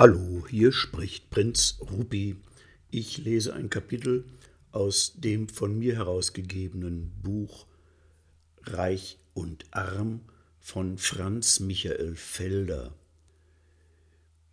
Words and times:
Hallo, 0.00 0.46
hier 0.48 0.72
spricht 0.72 1.28
Prinz 1.28 1.76
Rupi. 1.78 2.36
Ich 2.90 3.18
lese 3.18 3.52
ein 3.52 3.68
Kapitel 3.68 4.24
aus 4.72 5.12
dem 5.16 5.46
von 5.50 5.78
mir 5.78 5.94
herausgegebenen 5.94 7.12
Buch 7.22 7.66
Reich 8.62 9.18
und 9.34 9.66
Arm 9.72 10.22
von 10.58 10.96
Franz 10.96 11.60
Michael 11.60 12.16
Felder. 12.16 12.94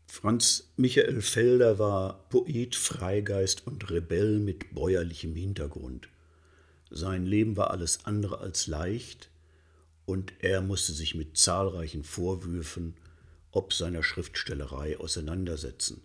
Franz 0.05 0.73
Michael 0.75 1.21
Felder 1.21 1.79
war 1.79 2.27
Poet, 2.27 2.75
Freigeist 2.75 3.65
und 3.65 3.89
Rebell 3.89 4.39
mit 4.39 4.73
bäuerlichem 4.73 5.33
Hintergrund. 5.33 6.09
Sein 6.89 7.25
Leben 7.25 7.55
war 7.55 7.71
alles 7.71 8.03
andere 8.03 8.39
als 8.39 8.67
leicht, 8.67 9.29
und 10.05 10.33
er 10.39 10.59
musste 10.59 10.91
sich 10.91 11.15
mit 11.15 11.37
zahlreichen 11.37 12.03
Vorwürfen 12.03 12.95
ob 13.57 13.73
seiner 13.73 14.03
Schriftstellerei 14.03 14.99
auseinandersetzen. 14.99 16.01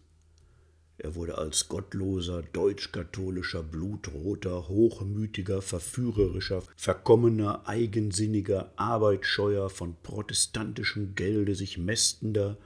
Er 0.96 1.14
wurde 1.16 1.36
als 1.36 1.68
gottloser, 1.68 2.42
deutsch-katholischer, 2.42 3.62
blutroter, 3.62 4.68
hochmütiger, 4.68 5.60
verführerischer, 5.60 6.62
verkommener, 6.76 7.68
eigensinniger, 7.68 8.72
arbeitsscheuer, 8.76 9.68
von 9.68 9.96
protestantischem 10.02 11.14
Gelde 11.14 11.54
sich 11.54 11.76
mästender, 11.76 12.56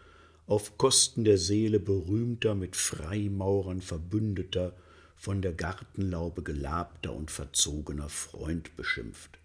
auf 0.46 0.78
Kosten 0.78 1.24
der 1.24 1.38
Seele 1.38 1.80
berühmter, 1.80 2.54
mit 2.54 2.76
Freimaurern 2.76 3.80
verbündeter, 3.80 4.76
von 5.16 5.42
der 5.42 5.52
Gartenlaube 5.52 6.44
gelabter 6.44 7.12
und 7.12 7.32
verzogener 7.32 8.08
Freund 8.08 8.76
beschimpft. 8.76 9.40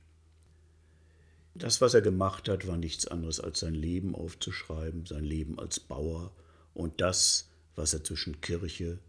Das, 1.54 1.82
was 1.82 1.94
er 1.94 2.02
gemacht 2.02 2.48
hat, 2.48 2.68
war 2.68 2.78
nichts 2.78 3.08
anderes 3.08 3.40
als 3.40 3.60
sein 3.60 3.76
Leben 3.76 4.16
aufzuschreiben, 4.16 5.06
sein 5.06 5.24
Leben 5.24 5.60
als 5.60 5.80
Bauer 5.80 6.32
und 6.74 7.02
das, 7.02 7.50
was 7.76 7.94
er 7.94 8.04
zwischen 8.04 8.40
Kirche, 8.42 9.00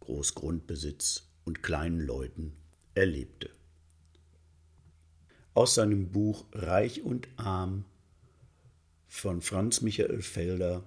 Großgrundbesitz 0.00 1.26
und 1.44 1.62
kleinen 1.62 2.00
Leuten 2.00 2.54
erlebte. 2.94 3.50
Aus 5.52 5.74
seinem 5.74 6.10
Buch 6.10 6.46
Reich 6.52 7.02
und 7.02 7.28
Arm 7.36 7.84
von 9.08 9.42
Franz 9.42 9.80
Michael 9.80 10.22
Felder 10.22 10.86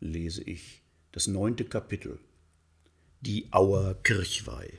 lese 0.00 0.42
ich 0.42 0.82
das 1.12 1.26
neunte 1.26 1.64
Kapitel 1.64 2.18
Die 3.20 3.48
Auer 3.52 3.94
Kirchweih. 4.02 4.78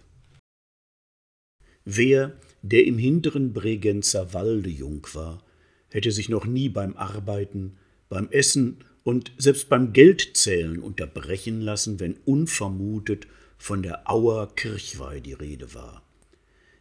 Wer, 1.91 2.33
der 2.61 2.85
im 2.85 2.99
hinteren 2.99 3.51
Bregenzer 3.51 4.31
Walde 4.35 4.69
jung 4.69 5.07
war, 5.13 5.43
hätte 5.89 6.11
sich 6.11 6.29
noch 6.29 6.45
nie 6.45 6.69
beim 6.69 6.95
Arbeiten, 6.95 7.77
beim 8.09 8.29
Essen 8.29 8.83
und 9.03 9.31
selbst 9.39 9.69
beim 9.69 9.91
Geldzählen 9.91 10.77
unterbrechen 10.77 11.61
lassen, 11.61 11.99
wenn 11.99 12.13
unvermutet 12.25 13.25
von 13.57 13.81
der 13.81 14.07
Auer 14.07 14.53
Kirchweih 14.55 15.19
die 15.19 15.33
Rede 15.33 15.73
war. 15.73 16.03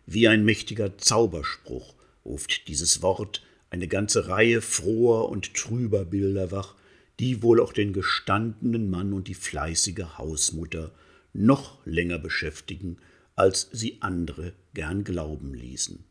Wie 0.04 0.28
ein 0.28 0.44
mächtiger 0.44 0.98
Zauberspruch 0.98 1.94
ruft 2.26 2.68
dieses 2.68 3.00
Wort 3.00 3.42
eine 3.70 3.88
ganze 3.88 4.28
Reihe 4.28 4.60
froher 4.60 5.30
und 5.30 5.54
trüber 5.54 6.04
Bilder 6.04 6.50
wach, 6.50 6.74
die 7.18 7.42
wohl 7.42 7.62
auch 7.62 7.72
den 7.72 7.94
gestandenen 7.94 8.90
Mann 8.90 9.14
und 9.14 9.26
die 9.26 9.34
fleißige 9.34 10.18
Hausmutter 10.18 10.92
noch 11.32 11.78
länger 11.86 12.18
beschäftigen, 12.18 12.98
als 13.36 13.68
sie 13.72 13.98
andere 14.00 14.52
gern 14.78 15.02
glauben 15.02 15.54
ließen. 15.54 16.04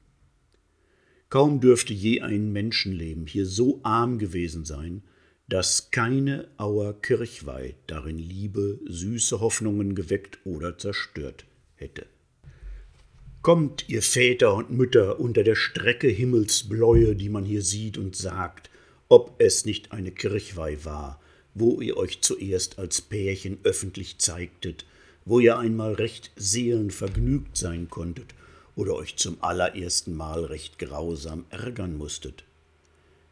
Kaum 1.30 1.62
dürfte 1.62 1.94
je 1.94 2.20
ein 2.20 2.52
Menschenleben 2.52 3.26
hier 3.26 3.46
so 3.46 3.80
arm 3.84 4.20
gewesen 4.20 4.66
sein, 4.66 5.04
dass 5.48 5.90
keine 5.90 6.50
Auer 6.58 7.02
Kirchweih 7.02 7.76
darin 7.88 8.18
Liebe, 8.18 8.78
süße 8.86 9.40
Hoffnungen 9.40 9.96
geweckt 9.96 10.40
oder 10.44 10.78
zerstört 10.78 11.46
hätte. 11.76 12.08
Kommt, 13.42 13.88
ihr 13.88 14.02
Väter 14.02 14.54
und 14.54 14.70
Mütter, 14.70 15.18
unter 15.22 15.46
der 15.46 15.56
Strecke 15.56 16.10
Himmelsbläue, 16.10 17.16
die 17.16 17.30
man 17.30 17.46
hier 17.46 17.62
sieht, 17.62 17.98
und 17.98 18.18
sagt, 18.18 18.70
ob 19.08 19.36
es 19.38 19.64
nicht 19.64 19.94
eine 19.94 20.12
Kirchweih 20.12 20.80
war, 20.84 21.22
wo 21.54 21.80
ihr 21.80 21.96
euch 21.96 22.20
zuerst 22.20 22.80
als 22.80 23.00
Pärchen 23.00 23.60
öffentlich 23.64 24.18
zeigtet, 24.18 24.86
wo 25.24 25.40
ihr 25.40 25.58
einmal 25.58 25.94
recht 25.94 26.32
seelenvergnügt 26.36 27.56
sein 27.56 27.90
konntet 27.90 28.36
oder 28.78 28.96
euch 28.96 29.18
zum 29.18 29.44
allerersten 29.44 30.16
Mal 30.16 30.46
recht 30.46 30.80
grausam 30.80 31.46
ärgern 31.50 31.98
musstet. 31.98 32.46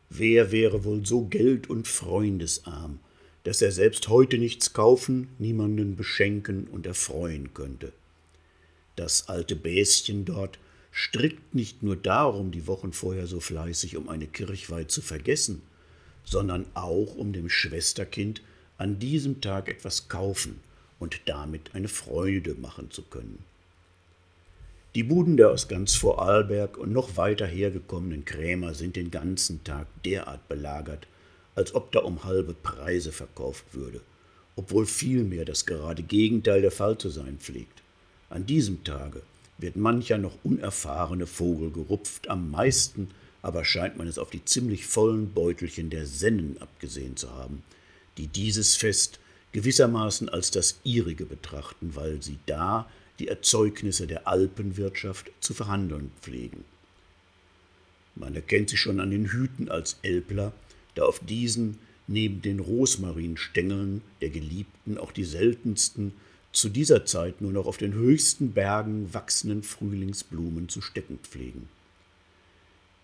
Wer 0.10 0.52
wäre 0.52 0.84
wohl 0.84 1.06
so 1.06 1.26
geld- 1.26 1.70
und 1.70 1.88
freundesarm, 1.88 3.00
dass 3.44 3.62
er 3.62 3.72
selbst 3.72 4.08
heute 4.08 4.40
nichts 4.40 4.74
kaufen, 4.74 5.30
niemanden 5.38 5.96
beschenken 5.96 6.68
und 6.68 6.88
erfreuen 6.88 7.54
könnte? 7.54 7.94
Das 8.96 9.30
alte 9.30 9.56
Bäschen 9.56 10.26
dort 10.26 10.58
strickt 10.92 11.54
nicht 11.54 11.84
nur 11.84 11.96
darum, 11.96 12.52
die 12.52 12.66
Wochen 12.66 12.92
vorher 12.92 13.28
so 13.28 13.40
fleißig, 13.40 13.98
um 13.98 14.10
eine 14.10 14.28
Kirchweih 14.28 14.86
zu 14.86 15.02
vergessen, 15.02 15.62
sondern 16.24 16.66
auch, 16.74 17.16
um 17.16 17.34
dem 17.34 17.50
Schwesterkind 17.50 18.42
an 18.80 18.98
diesem 18.98 19.42
Tag 19.42 19.70
etwas 19.70 20.08
kaufen 20.08 20.60
und 20.98 21.22
damit 21.26 21.76
eine 21.76 21.88
Freude 21.88 22.56
machen 22.56 22.90
zu 22.90 23.04
können. 23.04 23.44
Die 24.96 25.04
Buden 25.04 25.36
der 25.36 25.52
aus 25.52 25.68
ganz 25.68 25.96
Vorarlberg 25.96 26.78
und 26.78 26.94
noch 26.94 27.18
weiter 27.18 27.46
hergekommenen 27.46 28.24
Krämer 28.24 28.74
sind 28.74 28.96
den 28.96 29.12
ganzen 29.12 29.62
Tag 29.66 29.88
derart 30.06 30.48
belagert, 30.48 31.06
als 31.54 31.76
ob 31.76 31.92
da 31.92 32.00
um 32.00 32.24
halbe 32.24 32.54
Preise 32.54 33.12
verkauft 33.12 33.66
würde, 33.74 34.00
obwohl 34.56 34.86
vielmehr 34.86 35.44
das 35.44 35.66
gerade 35.66 36.02
Gegenteil 36.02 36.62
der 36.62 36.72
Fall 36.72 36.98
zu 36.98 37.10
sein 37.10 37.40
pflegt. 37.40 37.82
An 38.30 38.46
diesem 38.46 38.86
Tage 38.86 39.22
wird 39.58 39.76
mancher 39.76 40.18
noch 40.18 40.38
unerfahrene 40.44 41.28
Vogel 41.28 41.72
gerupft, 41.72 42.30
am 42.30 42.50
meisten 42.50 43.10
aber 43.42 43.66
scheint 43.66 43.98
man 43.98 44.08
es 44.08 44.18
auf 44.18 44.30
die 44.30 44.46
ziemlich 44.46 44.88
vollen 44.88 45.34
Beutelchen 45.34 45.90
der 45.90 46.06
Sennen 46.06 46.56
abgesehen 46.62 47.18
zu 47.18 47.32
haben, 47.32 47.64
die 48.18 48.28
dieses 48.28 48.78
Fest 48.78 49.20
gewissermaßen 49.52 50.30
als 50.30 50.52
das 50.52 50.80
ihrige 50.86 51.26
betrachten, 51.26 51.96
weil 51.96 52.24
sie 52.24 52.40
da 52.46 52.88
die 53.20 53.28
Erzeugnisse 53.28 54.08
der 54.08 54.28
Alpenwirtschaft 54.28 55.32
zu 55.40 55.54
verhandeln 55.54 56.12
pflegen. 56.22 56.64
Man 58.16 58.36
erkennt 58.36 58.70
sie 58.70 58.78
schon 58.78 59.00
an 59.00 59.12
den 59.12 59.26
Hüten 59.26 59.70
als 59.70 59.98
Elbler, 60.02 60.54
da 60.96 61.04
auf 61.04 61.20
diesen 61.20 61.78
neben 62.08 62.42
den 62.42 62.60
Rosmarinstängeln 62.60 64.02
der 64.22 64.30
Geliebten 64.30 64.98
auch 64.98 65.12
die 65.12 65.24
seltensten, 65.24 66.14
zu 66.52 66.70
dieser 66.70 67.06
Zeit 67.06 67.42
nur 67.42 67.52
noch 67.52 67.66
auf 67.66 67.78
den 67.78 67.94
höchsten 67.94 68.54
Bergen 68.54 69.14
wachsenden 69.14 69.62
Frühlingsblumen 69.64 70.70
zu 70.70 70.82
stecken 70.82 71.20
pflegen. 71.22 71.68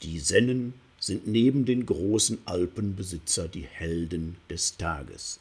Die 0.04 0.20
Sennen 0.20 0.74
sind 1.00 1.28
neben 1.28 1.66
den 1.66 1.86
großen 1.86 2.38
Alpenbesitzer 2.46 3.48
die 3.50 3.66
Helden 3.66 4.38
des 4.50 4.78
Tages. 4.78 5.40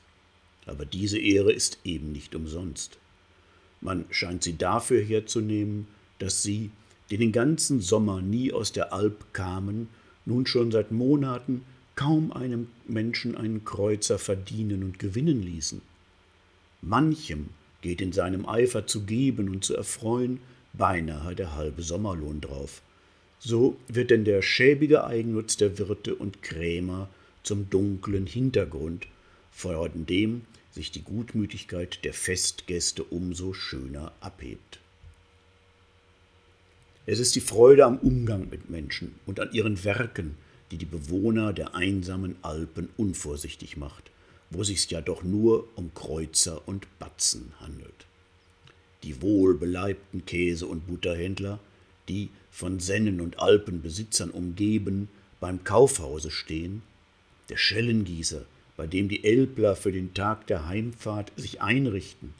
Aber 0.66 0.84
diese 0.84 1.19
Ehre 1.19 1.52
ist 1.52 1.78
eben 1.84 2.12
nicht 2.12 2.34
umsonst. 2.34 2.98
Man 3.81 4.05
scheint 4.11 4.43
sie 4.43 4.59
dafür 4.59 5.01
herzunehmen, 5.03 5.87
dass 6.19 6.43
sie, 6.43 6.71
die 7.11 7.17
den 7.17 7.33
ganzen 7.33 7.81
Sommer 7.81 8.21
nie 8.21 8.53
aus 8.53 8.73
der 8.73 8.93
Alp 8.93 9.33
kamen, 9.33 9.89
nun 10.27 10.47
schon 10.47 10.71
seit 10.71 10.93
Monaten 10.93 11.63
kaum 11.97 12.33
einem 12.33 12.69
Menschen 12.87 13.37
einen 13.37 13.65
Kreuzer 13.65 14.19
verdienen 14.19 14.83
und 14.83 14.99
gewinnen 14.99 15.43
ließen. 15.43 15.83
Manchem 16.83 17.51
geht 17.83 18.01
in 18.01 18.13
seinem 18.13 18.47
Eifer 18.47 18.87
zu 18.87 19.03
geben 19.03 19.49
und 19.49 19.65
zu 19.65 19.75
erfreuen 19.75 20.41
beinahe 20.73 21.35
der 21.35 21.57
halbe 21.57 21.83
Sommerlohn 21.83 22.41
drauf. 22.41 22.83
So 23.39 23.77
wird 23.89 24.11
denn 24.11 24.25
der 24.25 24.43
schäbige 24.43 25.05
Eigennutz 25.05 25.57
der 25.57 25.79
Wirte 25.79 26.15
und 26.15 26.43
Krämer 26.43 27.09
zum 27.43 27.71
dunklen 27.71 28.27
Hintergrund, 28.27 29.07
vor 29.60 29.88
dem 29.91 30.43
sich 30.72 30.91
die 30.91 31.03
Gutmütigkeit 31.03 32.02
der 32.05 32.14
Festgäste 32.14 33.05
umso 33.05 33.52
schöner 33.52 34.12
abhebt. 34.20 34.81
Es 37.05 37.19
ist 37.19 37.35
die 37.35 37.40
Freude 37.40 37.85
am 37.85 37.99
Umgang 37.99 38.49
mit 38.49 38.70
Menschen 38.70 39.17
und 39.26 39.38
an 39.38 39.52
ihren 39.52 39.85
Werken, 39.85 40.37
die 40.70 40.79
die 40.79 40.87
Bewohner 40.87 41.52
der 41.52 41.75
einsamen 41.75 42.37
Alpen 42.40 42.88
unvorsichtig 42.96 43.76
macht, 43.76 44.11
wo 44.49 44.64
sich's 44.64 44.88
ja 44.88 45.02
doch 45.02 45.23
nur 45.23 45.69
um 45.76 45.93
Kreuzer 45.94 46.67
und 46.67 46.87
Batzen 46.99 47.52
handelt. 47.61 48.06
Die 49.02 49.20
wohlbeleibten 49.20 50.25
Käse- 50.25 50.67
und 50.67 50.87
Butterhändler, 50.87 51.58
die 52.08 52.31
von 52.50 52.81
Sennen 52.81 53.20
und 53.20 53.40
Alpenbesitzern 53.40 54.31
umgeben 54.31 55.08
beim 55.38 55.64
Kaufhause 55.64 56.31
stehen, 56.31 56.82
der 57.49 57.56
Schellengießer, 57.56 58.46
bei 58.81 58.87
dem 58.87 59.11
die 59.11 59.25
Elbler 59.25 59.77
für 59.77 59.93
den 59.93 60.15
Tag 60.15 60.47
der 60.47 60.67
Heimfahrt 60.67 61.32
sich 61.37 61.61
einrichten, 61.61 62.32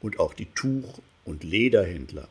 und 0.00 0.18
auch 0.18 0.32
die 0.32 0.46
Tuch- 0.46 1.02
und 1.26 1.44
Lederhändler 1.44 2.26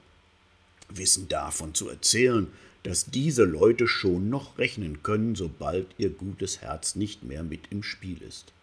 wissen 0.89 1.27
davon 1.27 1.75
zu 1.75 1.87
erzählen, 1.87 2.47
dass 2.81 3.05
diese 3.05 3.43
Leute 3.43 3.87
schon 3.87 4.31
noch 4.31 4.57
rechnen 4.57 5.03
können, 5.03 5.35
sobald 5.35 5.85
ihr 5.99 6.09
gutes 6.09 6.61
Herz 6.61 6.95
nicht 6.95 7.25
mehr 7.25 7.43
mit 7.43 7.67
im 7.69 7.83
Spiel 7.83 8.19
ist. 8.23 8.53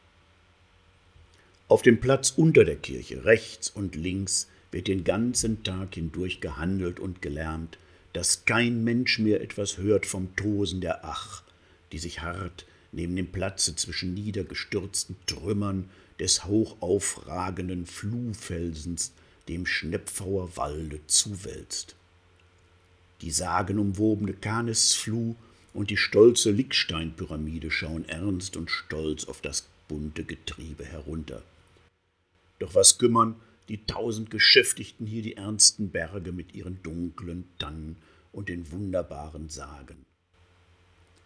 Auf 1.69 1.83
dem 1.83 2.01
Platz 2.01 2.33
unter 2.37 2.65
der 2.65 2.75
Kirche, 2.75 3.25
rechts 3.25 3.71
und 3.71 3.95
links, 3.95 4.49
wird 4.73 4.89
den 4.89 5.05
ganzen 5.05 5.63
Tag 5.63 5.95
hindurch 5.95 6.41
gehandelt 6.41 6.99
und 6.99 7.23
gelärmt, 7.23 7.79
dass 8.13 8.45
kein 8.45 8.83
Mensch 8.83 9.21
mehr 9.21 9.41
etwas 9.41 9.79
hört 9.79 10.05
vom 10.05 10.35
Tosen 10.35 10.81
der 10.81 11.05
Ach, 11.05 11.45
die 11.93 11.99
sich 11.99 12.23
hart 12.23 12.67
neben 12.95 13.17
dem 13.17 13.33
Platze 13.33 13.75
zwischen 13.75 14.15
niedergestürzten 14.15 15.17
Trümmern 15.27 15.91
des 16.21 16.45
hochaufragenden 16.45 17.87
Fluhfelsens 17.87 19.13
dem 19.49 19.67
Schnepfauer 19.67 20.57
Walde 20.57 21.01
zuwälzt. 21.07 21.97
Die 23.21 23.31
sagenumwobene 23.31 24.33
Kanisfluh 24.33 25.35
und 25.73 25.91
die 25.91 25.97
stolze 25.97 26.53
Licksteinpyramide 26.53 27.71
schauen 27.71 28.09
ernst 28.09 28.57
und 28.57 28.71
stolz 28.71 29.25
auf 29.25 29.41
das 29.41 29.67
bunte 29.89 30.25
Getriebe 30.25 30.85
herunter. 30.85 31.43
Doch 32.61 32.75
was 32.75 32.99
kümmern 32.99 33.35
die 33.69 33.85
tausend 33.87 34.31
Geschäftigten 34.31 35.07
hier 35.07 35.23
die 35.23 35.37
ernsten 35.37 35.91
Berge 35.91 36.33
mit 36.33 36.55
ihren 36.55 36.83
dunklen 36.83 37.45
Tannen 37.59 37.97
und 38.33 38.49
den 38.49 38.71
wunderbaren 38.71 39.49
Sagen. 39.49 39.97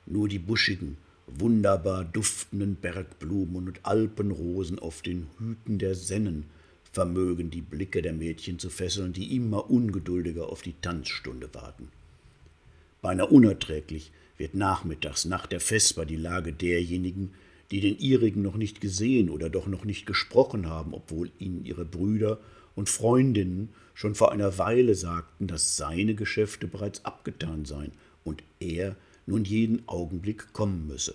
Nur 0.06 0.29
die 0.29 0.38
buschigen, 0.38 0.97
wunderbar 1.37 2.05
duftenden 2.05 2.77
Bergblumen 2.77 3.69
und 3.69 3.81
Alpenrosen 3.85 4.79
auf 4.79 5.03
den 5.03 5.27
Hüten 5.39 5.79
der 5.79 5.95
Sennen 5.95 6.45
vermögen 6.93 7.51
die 7.51 7.61
Blicke 7.61 8.03
der 8.03 8.13
Mädchen 8.13 8.59
zu 8.59 8.71
fesseln, 8.71 9.13
die 9.13 9.37
immer 9.37 9.71
ungeduldiger 9.71 10.49
auf 10.49 10.63
die 10.63 10.75
Tanzstunde 10.81 11.49
warten. 11.53 11.89
Beinahe 13.03 13.29
unerträglich 13.29 14.11
wird 14.37 14.55
nachmittags 14.55 15.25
nach 15.25 15.47
der 15.47 15.61
Vesper 15.61 16.07
die 16.07 16.17
Lage 16.17 16.53
derjenigen, 16.53 17.33
die 17.71 17.81
den 17.81 17.99
ihrigen 17.99 18.43
noch 18.43 18.57
nicht 18.57 18.81
gesehen 18.81 19.29
oder 19.29 19.51
doch 19.51 19.67
noch 19.67 19.85
nicht 19.85 20.07
gesprochen 20.07 20.67
haben, 20.67 20.95
obwohl 20.95 21.31
ihnen 21.39 21.65
ihre 21.65 21.85
Brüder 21.85 22.39
und 22.75 22.89
Freundinnen 22.89 23.69
schon 23.95 24.15
vor 24.15 24.33
einer 24.33 24.59
Weile 24.59 24.95
sagten, 24.95 25.47
dass 25.47 25.77
seine 25.77 26.15
Geschäfte 26.15 26.67
bereits 26.67 27.05
abgetan 27.05 27.65
seien 27.65 27.93
und 28.25 28.43
er 28.61 28.97
nun 29.29 29.45
jeden 29.45 29.87
Augenblick 29.87 30.53
kommen 30.53 30.87
müsse. 30.87 31.15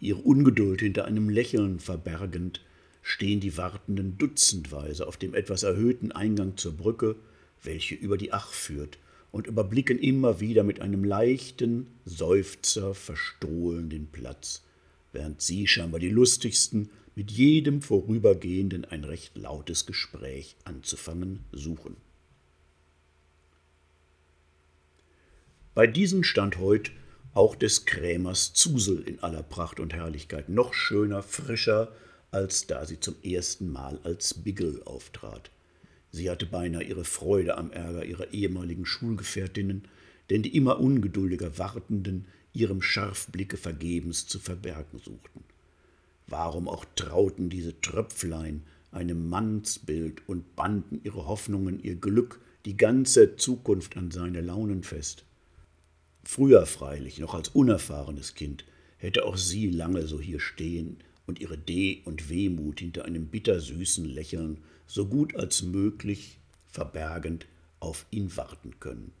Ihre 0.00 0.20
Ungeduld 0.20 0.80
hinter 0.80 1.04
einem 1.04 1.28
Lächeln 1.28 1.80
verbergend, 1.80 2.60
stehen 3.02 3.40
die 3.40 3.56
Wartenden 3.56 4.16
dutzendweise 4.18 5.06
auf 5.06 5.16
dem 5.16 5.34
etwas 5.34 5.62
erhöhten 5.62 6.12
Eingang 6.12 6.56
zur 6.56 6.72
Brücke, 6.72 7.16
welche 7.62 7.94
über 7.94 8.16
die 8.16 8.32
Ach 8.32 8.52
führt, 8.52 8.98
und 9.30 9.46
überblicken 9.46 9.98
immer 9.98 10.40
wieder 10.40 10.62
mit 10.62 10.80
einem 10.80 11.04
leichten 11.04 11.86
Seufzer 12.04 12.94
verstohlen 12.94 13.90
den 13.90 14.06
Platz, 14.06 14.62
während 15.12 15.42
sie 15.42 15.66
scheinbar 15.66 16.00
die 16.00 16.08
lustigsten 16.08 16.88
mit 17.14 17.30
jedem 17.30 17.82
Vorübergehenden 17.82 18.84
ein 18.86 19.04
recht 19.04 19.36
lautes 19.36 19.84
Gespräch 19.84 20.56
anzufangen 20.64 21.40
suchen. 21.52 21.96
Bei 25.78 25.86
diesen 25.86 26.24
stand 26.24 26.58
heut 26.58 26.90
auch 27.34 27.54
des 27.54 27.84
Krämers 27.84 28.52
Zusel 28.52 29.00
in 29.06 29.20
aller 29.20 29.44
Pracht 29.44 29.78
und 29.78 29.94
Herrlichkeit, 29.94 30.48
noch 30.48 30.74
schöner, 30.74 31.22
frischer, 31.22 31.92
als 32.32 32.66
da 32.66 32.84
sie 32.84 32.98
zum 32.98 33.14
ersten 33.22 33.70
Mal 33.70 34.00
als 34.02 34.34
Bigel 34.34 34.82
auftrat. 34.82 35.52
Sie 36.10 36.30
hatte 36.30 36.46
beinahe 36.46 36.82
ihre 36.82 37.04
Freude 37.04 37.56
am 37.56 37.70
Ärger 37.70 38.04
ihrer 38.04 38.32
ehemaligen 38.32 38.86
Schulgefährtinnen, 38.86 39.84
denn 40.30 40.42
die 40.42 40.56
immer 40.56 40.80
ungeduldiger 40.80 41.58
Wartenden 41.58 42.26
ihrem 42.52 42.82
Scharfblicke 42.82 43.56
vergebens 43.56 44.26
zu 44.26 44.40
verbergen 44.40 44.98
suchten. 44.98 45.44
Warum 46.26 46.66
auch 46.66 46.86
trauten 46.96 47.50
diese 47.50 47.80
Tröpflein 47.80 48.64
einem 48.90 49.28
Mannsbild 49.28 50.28
und 50.28 50.56
banden 50.56 51.00
ihre 51.04 51.28
Hoffnungen, 51.28 51.80
ihr 51.80 51.94
Glück, 51.94 52.40
die 52.64 52.76
ganze 52.76 53.36
Zukunft 53.36 53.96
an 53.96 54.10
seine 54.10 54.40
Launen 54.40 54.82
fest? 54.82 55.24
Früher 56.24 56.66
freilich, 56.66 57.18
noch 57.18 57.34
als 57.34 57.48
unerfahrenes 57.48 58.34
Kind, 58.34 58.64
hätte 58.98 59.24
auch 59.24 59.36
sie 59.36 59.70
lange 59.70 60.06
so 60.06 60.20
hier 60.20 60.40
stehen 60.40 60.98
und 61.26 61.40
ihre 61.40 61.58
Deh 61.58 62.02
und 62.04 62.28
Wehmut 62.28 62.80
hinter 62.80 63.04
einem 63.04 63.26
bittersüßen 63.28 64.04
Lächeln 64.04 64.58
so 64.86 65.06
gut 65.06 65.36
als 65.36 65.62
möglich 65.62 66.38
verbergend 66.66 67.46
auf 67.80 68.06
ihn 68.10 68.36
warten 68.36 68.80
können. 68.80 69.12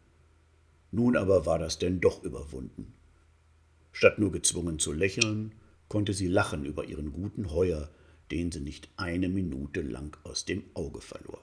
Nun 0.90 1.16
aber 1.16 1.46
war 1.46 1.58
das 1.58 1.78
denn 1.78 2.00
doch 2.00 2.22
überwunden. 2.24 2.92
Statt 3.92 4.18
nur 4.18 4.32
gezwungen 4.32 4.78
zu 4.78 4.92
lächeln, 4.92 5.52
konnte 5.88 6.12
sie 6.14 6.28
lachen 6.28 6.64
über 6.64 6.84
ihren 6.84 7.12
guten 7.12 7.50
Heuer, 7.50 7.90
den 8.30 8.52
sie 8.52 8.60
nicht 8.60 8.88
eine 8.96 9.28
Minute 9.28 9.80
lang 9.82 10.16
aus 10.24 10.44
dem 10.44 10.64
Auge 10.74 11.00
verlor. 11.00 11.42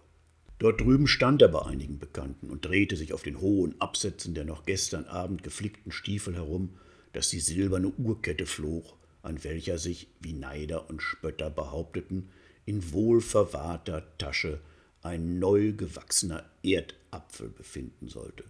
Dort 0.59 0.79
drüben 0.79 1.07
stand 1.07 1.41
er 1.41 1.49
bei 1.49 1.65
einigen 1.65 1.99
Bekannten 1.99 2.49
und 2.49 2.65
drehte 2.65 2.95
sich 2.95 3.13
auf 3.13 3.23
den 3.23 3.41
hohen 3.41 3.79
Absätzen 3.81 4.33
der 4.33 4.45
noch 4.45 4.65
gestern 4.65 5.05
Abend 5.05 5.43
geflickten 5.43 5.91
Stiefel 5.91 6.35
herum, 6.35 6.69
dass 7.11 7.29
die 7.29 7.39
silberne 7.39 7.91
Uhrkette 7.97 8.45
flog, 8.45 8.97
an 9.21 9.43
welcher 9.43 9.77
sich, 9.77 10.07
wie 10.21 10.33
Neider 10.33 10.89
und 10.89 11.01
Spötter 11.01 11.49
behaupteten, 11.49 12.29
in 12.65 12.93
wohlverwahrter 12.93 14.17
Tasche 14.17 14.59
ein 15.01 15.39
neu 15.39 15.73
gewachsener 15.73 16.43
Erdapfel 16.63 17.49
befinden 17.49 18.07
sollte. 18.07 18.43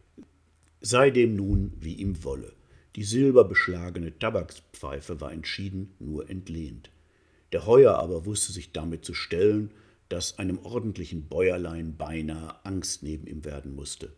Sei 0.82 1.10
dem 1.10 1.36
nun, 1.36 1.74
wie 1.80 1.96
ihm 1.96 2.24
wolle. 2.24 2.54
Die 2.96 3.04
silberbeschlagene 3.04 4.18
Tabakspfeife 4.20 5.20
war 5.20 5.34
entschieden 5.34 5.94
nur 6.00 6.30
entlehnt. 6.30 6.92
Der 7.52 7.66
Heuer 7.66 7.96
aber 7.96 8.26
wusste 8.26 8.54
sich 8.54 8.72
damit 8.72 9.04
zu 9.04 9.14
stellen, 9.14 9.72
dass 10.10 10.38
einem 10.38 10.60
ordentlichen 10.60 11.28
Bäuerlein 11.28 11.98
beinahe 11.98 12.64
Angst 12.66 13.04
neben 13.04 13.28
ihm 13.28 13.44
werden 13.44 13.76
musste. 13.76 14.14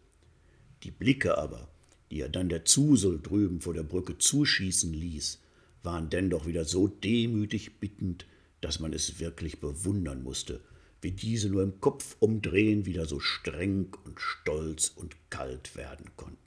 Die 0.83 0.91
Blicke 0.91 1.37
aber, 1.37 1.69
die 2.11 2.21
er 2.21 2.29
dann 2.29 2.49
der 2.49 2.65
Zusel 2.65 3.19
drüben 3.21 3.61
vor 3.61 3.73
der 3.73 3.83
Brücke 3.83 4.17
zuschießen 4.17 4.93
ließ, 4.93 5.41
waren 5.83 6.09
denn 6.09 6.29
doch 6.29 6.45
wieder 6.45 6.65
so 6.65 6.87
demütig 6.87 7.79
bittend, 7.79 8.25
dass 8.61 8.79
man 8.79 8.93
es 8.93 9.19
wirklich 9.19 9.59
bewundern 9.59 10.23
musste, 10.23 10.61
wie 11.01 11.11
diese 11.11 11.49
nur 11.49 11.63
im 11.63 11.79
Kopf 11.79 12.15
umdrehen 12.19 12.85
wieder 12.85 13.05
so 13.05 13.19
streng 13.19 13.95
und 14.03 14.19
stolz 14.19 14.91
und 14.95 15.15
kalt 15.29 15.75
werden 15.75 16.11
konnten. 16.15 16.37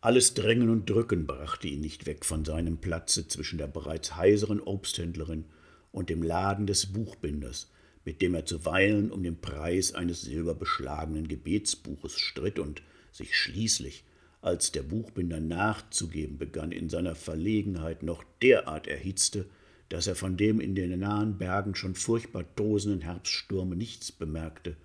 Alles 0.00 0.34
Drängen 0.34 0.70
und 0.70 0.88
Drücken 0.88 1.26
brachte 1.26 1.66
ihn 1.66 1.80
nicht 1.80 2.06
weg 2.06 2.24
von 2.24 2.44
seinem 2.44 2.78
Platze 2.78 3.26
zwischen 3.26 3.58
der 3.58 3.66
bereits 3.66 4.14
heiseren 4.14 4.60
Obsthändlerin 4.60 5.46
und 5.90 6.10
dem 6.10 6.22
Laden 6.22 6.66
des 6.66 6.86
Buchbinders, 6.86 7.72
mit 8.06 8.22
dem 8.22 8.34
er 8.34 8.46
zuweilen 8.46 9.10
um 9.10 9.22
den 9.24 9.40
Preis 9.40 9.94
eines 9.94 10.22
silberbeschlagenen 10.22 11.26
Gebetsbuches 11.26 12.18
stritt 12.18 12.60
und 12.60 12.80
sich 13.12 13.36
schließlich, 13.36 14.04
als 14.40 14.70
der 14.70 14.84
Buchbinder 14.84 15.40
nachzugeben 15.40 16.38
begann, 16.38 16.70
in 16.70 16.88
seiner 16.88 17.16
Verlegenheit 17.16 18.04
noch 18.04 18.22
derart 18.40 18.86
erhitzte, 18.86 19.46
dass 19.88 20.06
er 20.06 20.14
von 20.14 20.36
dem 20.36 20.60
in 20.60 20.76
den 20.76 20.96
nahen 21.00 21.36
Bergen 21.36 21.74
schon 21.74 21.96
furchtbar 21.96 22.44
tosenden 22.54 23.00
Herbststurme 23.00 23.74
nichts 23.74 24.12
bemerkte, 24.12 24.76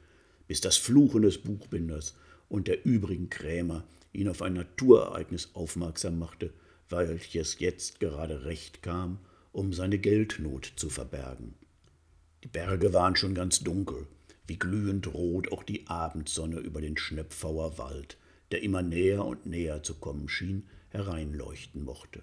bis 0.47 0.59
das 0.59 0.77
Fluchen 0.77 1.21
des 1.21 1.37
Buchbinders 1.37 2.17
und 2.49 2.67
der 2.67 2.85
übrigen 2.85 3.29
Krämer 3.29 3.85
ihn 4.13 4.29
auf 4.29 4.41
ein 4.41 4.53
Naturereignis 4.53 5.51
aufmerksam 5.53 6.17
machte, 6.17 6.51
welches 6.89 7.59
jetzt 7.59 7.99
gerade 7.99 8.45
recht 8.45 8.81
kam, 8.81 9.19
um 9.51 9.73
seine 9.73 9.99
Geldnot 9.99 10.73
zu 10.75 10.89
verbergen. 10.89 11.53
Die 12.43 12.47
Berge 12.47 12.93
waren 12.93 13.15
schon 13.15 13.35
ganz 13.35 13.59
dunkel, 13.59 14.07
wie 14.47 14.57
glühend 14.57 15.13
rot 15.13 15.51
auch 15.51 15.63
die 15.63 15.87
Abendsonne 15.87 16.59
über 16.59 16.81
den 16.81 16.97
Schnepfauer 16.97 17.77
Wald, 17.77 18.17
der 18.51 18.63
immer 18.63 18.81
näher 18.81 19.25
und 19.25 19.45
näher 19.45 19.83
zu 19.83 19.95
kommen 19.95 20.27
schien, 20.27 20.67
hereinleuchten 20.89 21.83
mochte. 21.83 22.21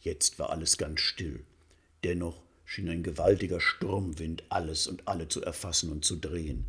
Jetzt 0.00 0.38
war 0.38 0.50
alles 0.50 0.76
ganz 0.76 1.00
still, 1.00 1.44
Dennoch 2.06 2.40
schien 2.64 2.88
ein 2.88 3.02
gewaltiger 3.02 3.60
Sturmwind 3.60 4.44
alles 4.48 4.86
und 4.86 5.08
alle 5.08 5.26
zu 5.26 5.42
erfassen 5.42 5.90
und 5.90 6.04
zu 6.04 6.14
drehen. 6.14 6.64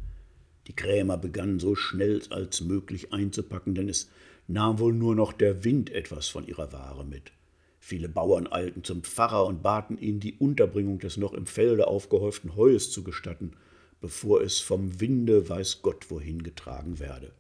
Die 0.66 0.76
Krämer 0.76 1.16
begannen 1.16 1.60
so 1.60 1.76
schnell 1.76 2.24
als 2.32 2.62
möglich 2.62 3.14
einzupacken, 3.14 3.76
denn 3.76 3.88
es 3.88 4.10
nahm 4.48 4.80
wohl 4.80 4.94
nur 4.94 5.14
noch 5.14 5.34
der 5.34 5.64
Wind 5.64 5.92
etwas 5.92 6.28
von 6.28 6.48
ihrer 6.48 6.72
Ware 6.74 7.06
mit. 7.06 7.32
Viele 7.80 8.10
Bauern 8.10 8.48
eilten 8.48 8.84
zum 8.84 9.04
Pfarrer 9.04 9.46
und 9.46 9.62
baten 9.62 9.98
ihn, 9.98 10.20
die 10.20 10.36
Unterbringung 10.36 11.00
des 11.00 11.18
noch 11.18 11.34
im 11.34 11.46
Felde 11.46 11.88
aufgehäuften 11.88 12.56
Heues 12.56 12.92
zu 12.92 13.04
gestatten, 13.04 13.54
bevor 14.02 14.42
es 14.42 14.60
vom 14.60 15.00
Winde 15.00 15.48
weiß 15.50 15.82
Gott 15.82 16.10
wohin 16.10 16.44
getragen 16.44 17.00
werde. 17.00 17.34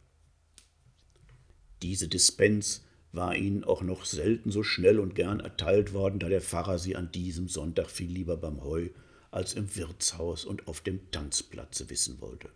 Diese 1.81 2.07
Dispens 2.07 2.85
war 3.11 3.35
ihnen 3.35 3.63
auch 3.63 3.81
noch 3.81 4.05
selten 4.05 4.51
so 4.51 4.63
schnell 4.63 4.99
und 4.99 5.15
gern 5.15 5.39
erteilt 5.39 5.93
worden, 5.93 6.19
da 6.19 6.29
der 6.29 6.41
Pfarrer 6.41 6.79
sie 6.79 6.95
an 6.95 7.11
diesem 7.11 7.47
Sonntag 7.47 7.89
viel 7.89 8.11
lieber 8.11 8.37
beim 8.37 8.63
Heu 8.63 8.89
als 9.31 9.53
im 9.53 9.75
Wirtshaus 9.75 10.45
und 10.45 10.67
auf 10.67 10.81
dem 10.81 11.11
Tanzplatze 11.11 11.89
wissen 11.89 12.21
wollte. 12.21 12.49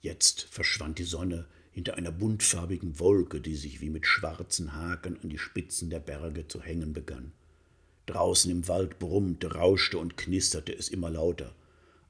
Jetzt 0.00 0.42
verschwand 0.42 0.98
die 0.98 1.04
Sonne 1.04 1.46
hinter 1.74 1.96
einer 1.96 2.12
buntfarbigen 2.12 3.00
Wolke, 3.00 3.40
die 3.40 3.56
sich 3.56 3.80
wie 3.80 3.90
mit 3.90 4.06
schwarzen 4.06 4.74
Haken 4.74 5.18
an 5.20 5.28
die 5.28 5.38
Spitzen 5.38 5.90
der 5.90 5.98
Berge 5.98 6.46
zu 6.46 6.62
hängen 6.62 6.92
begann. 6.92 7.32
Draußen 8.06 8.50
im 8.50 8.68
Wald 8.68 9.00
brummte, 9.00 9.54
rauschte 9.54 9.98
und 9.98 10.16
knisterte 10.16 10.72
es 10.72 10.88
immer 10.88 11.10
lauter. 11.10 11.54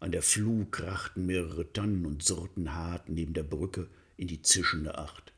an 0.01 0.13
der 0.13 0.23
Fluh 0.23 0.67
krachten 0.71 1.25
mehrere 1.25 1.73
Tannen 1.73 2.05
und 2.05 2.23
surrten 2.23 2.75
hart 2.75 3.09
neben 3.09 3.33
der 3.33 3.43
Brücke 3.43 3.89
in 4.19 4.29
die 4.29 4.43
zischende 4.43 4.99
Acht. 4.99 5.33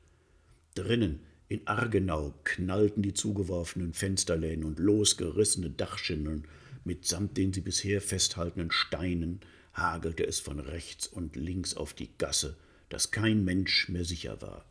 Drinnen 0.74 1.20
in 1.48 1.64
Argenau 1.68 2.34
knallten 2.42 3.04
die 3.04 3.14
zugeworfenen 3.14 3.92
Fensterläden 3.92 4.64
und 4.64 4.80
losgerissene 4.80 5.70
Dachschindeln 5.70 6.46
mitsamt 6.84 7.36
den 7.36 7.52
sie 7.52 7.60
bisher 7.60 8.00
festhaltenden 8.00 8.72
Steinen 8.72 9.40
hagelte 9.72 10.26
es 10.26 10.40
von 10.40 10.58
rechts 10.58 11.06
und 11.06 11.36
links 11.36 11.74
auf 11.76 11.92
die 11.94 12.10
Gasse, 12.18 12.56
dass 12.88 13.10
kein 13.10 13.44
Mensch 13.44 13.88
mehr 13.88 14.04
sicher 14.04 14.40
war. 14.40 14.64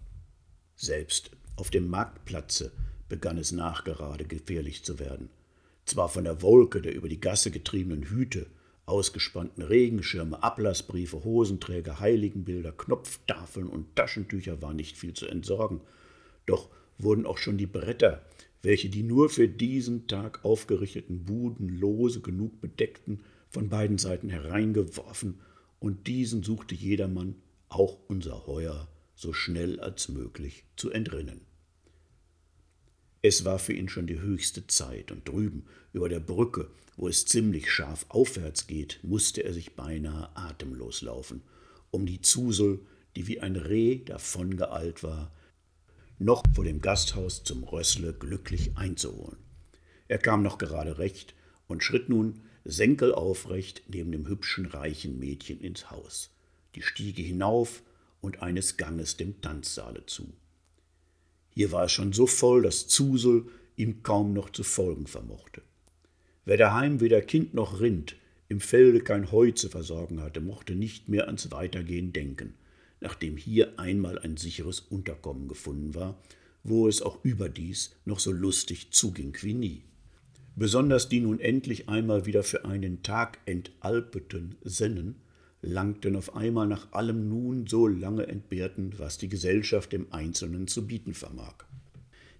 Selbst 0.75 1.31
auf 1.55 1.69
dem 1.69 1.87
Marktplatze 1.89 2.71
begann 3.07 3.37
es 3.37 3.51
nachgerade 3.51 4.25
gefährlich 4.25 4.83
zu 4.83 4.99
werden. 4.99 5.29
Zwar 5.85 6.09
von 6.09 6.23
der 6.23 6.41
Wolke 6.41 6.81
der 6.81 6.95
über 6.95 7.07
die 7.07 7.19
Gasse 7.19 7.51
getriebenen 7.51 8.03
Hüte, 8.03 8.47
ausgespannten 8.85 9.63
Regenschirme, 9.63 10.43
Ablassbriefe, 10.43 11.23
Hosenträger, 11.23 11.99
Heiligenbilder, 11.99 12.71
Knopftafeln 12.71 13.67
und 13.67 13.95
Taschentücher 13.95 14.61
war 14.61 14.73
nicht 14.73 14.97
viel 14.97 15.13
zu 15.13 15.27
entsorgen, 15.27 15.81
doch 16.45 16.69
wurden 16.97 17.25
auch 17.25 17.37
schon 17.37 17.57
die 17.57 17.67
Bretter, 17.67 18.23
welche 18.61 18.89
die 18.89 19.03
nur 19.03 19.29
für 19.29 19.47
diesen 19.47 20.07
Tag 20.07 20.43
aufgerichteten 20.43 21.25
Buden 21.25 21.69
lose 21.79 22.21
genug 22.21 22.61
bedeckten, 22.61 23.21
von 23.49 23.69
beiden 23.69 23.97
Seiten 23.97 24.29
hereingeworfen, 24.29 25.39
und 25.79 26.07
diesen 26.07 26.41
suchte 26.41 26.73
jedermann, 26.73 27.35
auch 27.75 27.99
unser 28.07 28.47
Heuer, 28.47 28.87
so 29.15 29.33
schnell 29.33 29.81
als 29.81 30.07
möglich 30.07 30.63
zu 30.77 30.91
entrinnen. 30.91 31.41
Es 33.21 33.43
war 33.43 33.59
für 33.59 33.73
ihn 33.73 33.89
schon 33.89 34.07
die 34.07 34.19
höchste 34.19 34.65
Zeit, 34.67 35.11
und 35.11 35.27
drüben 35.27 35.65
über 35.91 36.07
der 36.07 36.21
Brücke, 36.21 36.69
wo 36.95 37.09
es 37.09 37.25
ziemlich 37.25 37.69
scharf 37.69 38.05
aufwärts 38.07 38.67
geht, 38.67 38.99
musste 39.03 39.43
er 39.43 39.53
sich 39.53 39.75
beinahe 39.75 40.29
atemlos 40.37 41.01
laufen, 41.01 41.41
um 41.91 42.05
die 42.05 42.21
Zusel, 42.21 42.79
die 43.17 43.27
wie 43.27 43.41
ein 43.41 43.57
Reh 43.57 44.05
davongeeilt 44.05 45.03
war, 45.03 45.33
noch 46.17 46.43
vor 46.53 46.63
dem 46.63 46.79
Gasthaus 46.79 47.43
zum 47.43 47.65
Rössle 47.65 48.13
glücklich 48.13 48.77
einzuholen. 48.77 49.39
Er 50.07 50.19
kam 50.19 50.43
noch 50.43 50.59
gerade 50.59 50.97
recht 50.97 51.35
und 51.67 51.83
schritt 51.83 52.07
nun 52.07 52.41
senkelaufrecht 52.63 53.83
neben 53.89 54.13
dem 54.13 54.29
hübschen, 54.29 54.65
reichen 54.65 55.19
Mädchen 55.19 55.59
ins 55.59 55.91
Haus, 55.91 56.34
die 56.75 56.81
Stiege 56.81 57.21
hinauf 57.21 57.81
und 58.21 58.41
eines 58.41 58.77
Ganges 58.77 59.17
dem 59.17 59.41
Tanzsaale 59.41 60.05
zu. 60.05 60.33
Hier 61.49 61.71
war 61.71 61.85
es 61.85 61.91
schon 61.91 62.11
so 62.11 62.27
voll, 62.27 62.63
dass 62.63 62.87
Zusel 62.87 63.45
ihm 63.77 64.03
kaum 64.03 64.33
noch 64.33 64.49
zu 64.49 64.63
folgen 64.63 65.07
vermochte. 65.07 65.61
Wer 66.43 66.57
daheim 66.57 66.99
weder 66.99 67.21
Kind 67.21 67.53
noch 67.53 67.79
Rind, 67.79 68.15
im 68.47 68.59
Felde 68.59 68.99
kein 69.01 69.31
Heu 69.31 69.51
zu 69.51 69.69
versorgen 69.69 70.21
hatte, 70.21 70.41
mochte 70.41 70.75
nicht 70.75 71.09
mehr 71.09 71.25
ans 71.27 71.51
Weitergehen 71.51 72.13
denken, 72.13 72.53
nachdem 72.99 73.37
hier 73.37 73.79
einmal 73.79 74.19
ein 74.19 74.37
sicheres 74.37 74.79
Unterkommen 74.79 75.47
gefunden 75.47 75.95
war, 75.95 76.21
wo 76.63 76.87
es 76.87 77.01
auch 77.01 77.23
überdies 77.23 77.95
noch 78.05 78.19
so 78.19 78.31
lustig 78.31 78.91
zuging 78.91 79.35
wie 79.41 79.53
nie. 79.53 79.83
Besonders 80.55 81.09
die 81.09 81.19
nun 81.19 81.39
endlich 81.39 81.89
einmal 81.89 82.25
wieder 82.25 82.43
für 82.43 82.65
einen 82.65 83.03
Tag 83.03 83.39
entalpeten 83.45 84.55
Sennen 84.63 85.15
langten 85.65 86.15
auf 86.15 86.35
einmal 86.35 86.67
nach 86.67 86.91
allem 86.93 87.27
nun 87.27 87.67
so 87.67 87.87
lange 87.87 88.27
entbehrten, 88.27 88.93
was 88.97 89.17
die 89.17 89.29
Gesellschaft 89.29 89.91
dem 89.91 90.07
Einzelnen 90.11 90.67
zu 90.67 90.85
bieten 90.87 91.13
vermag. 91.13 91.55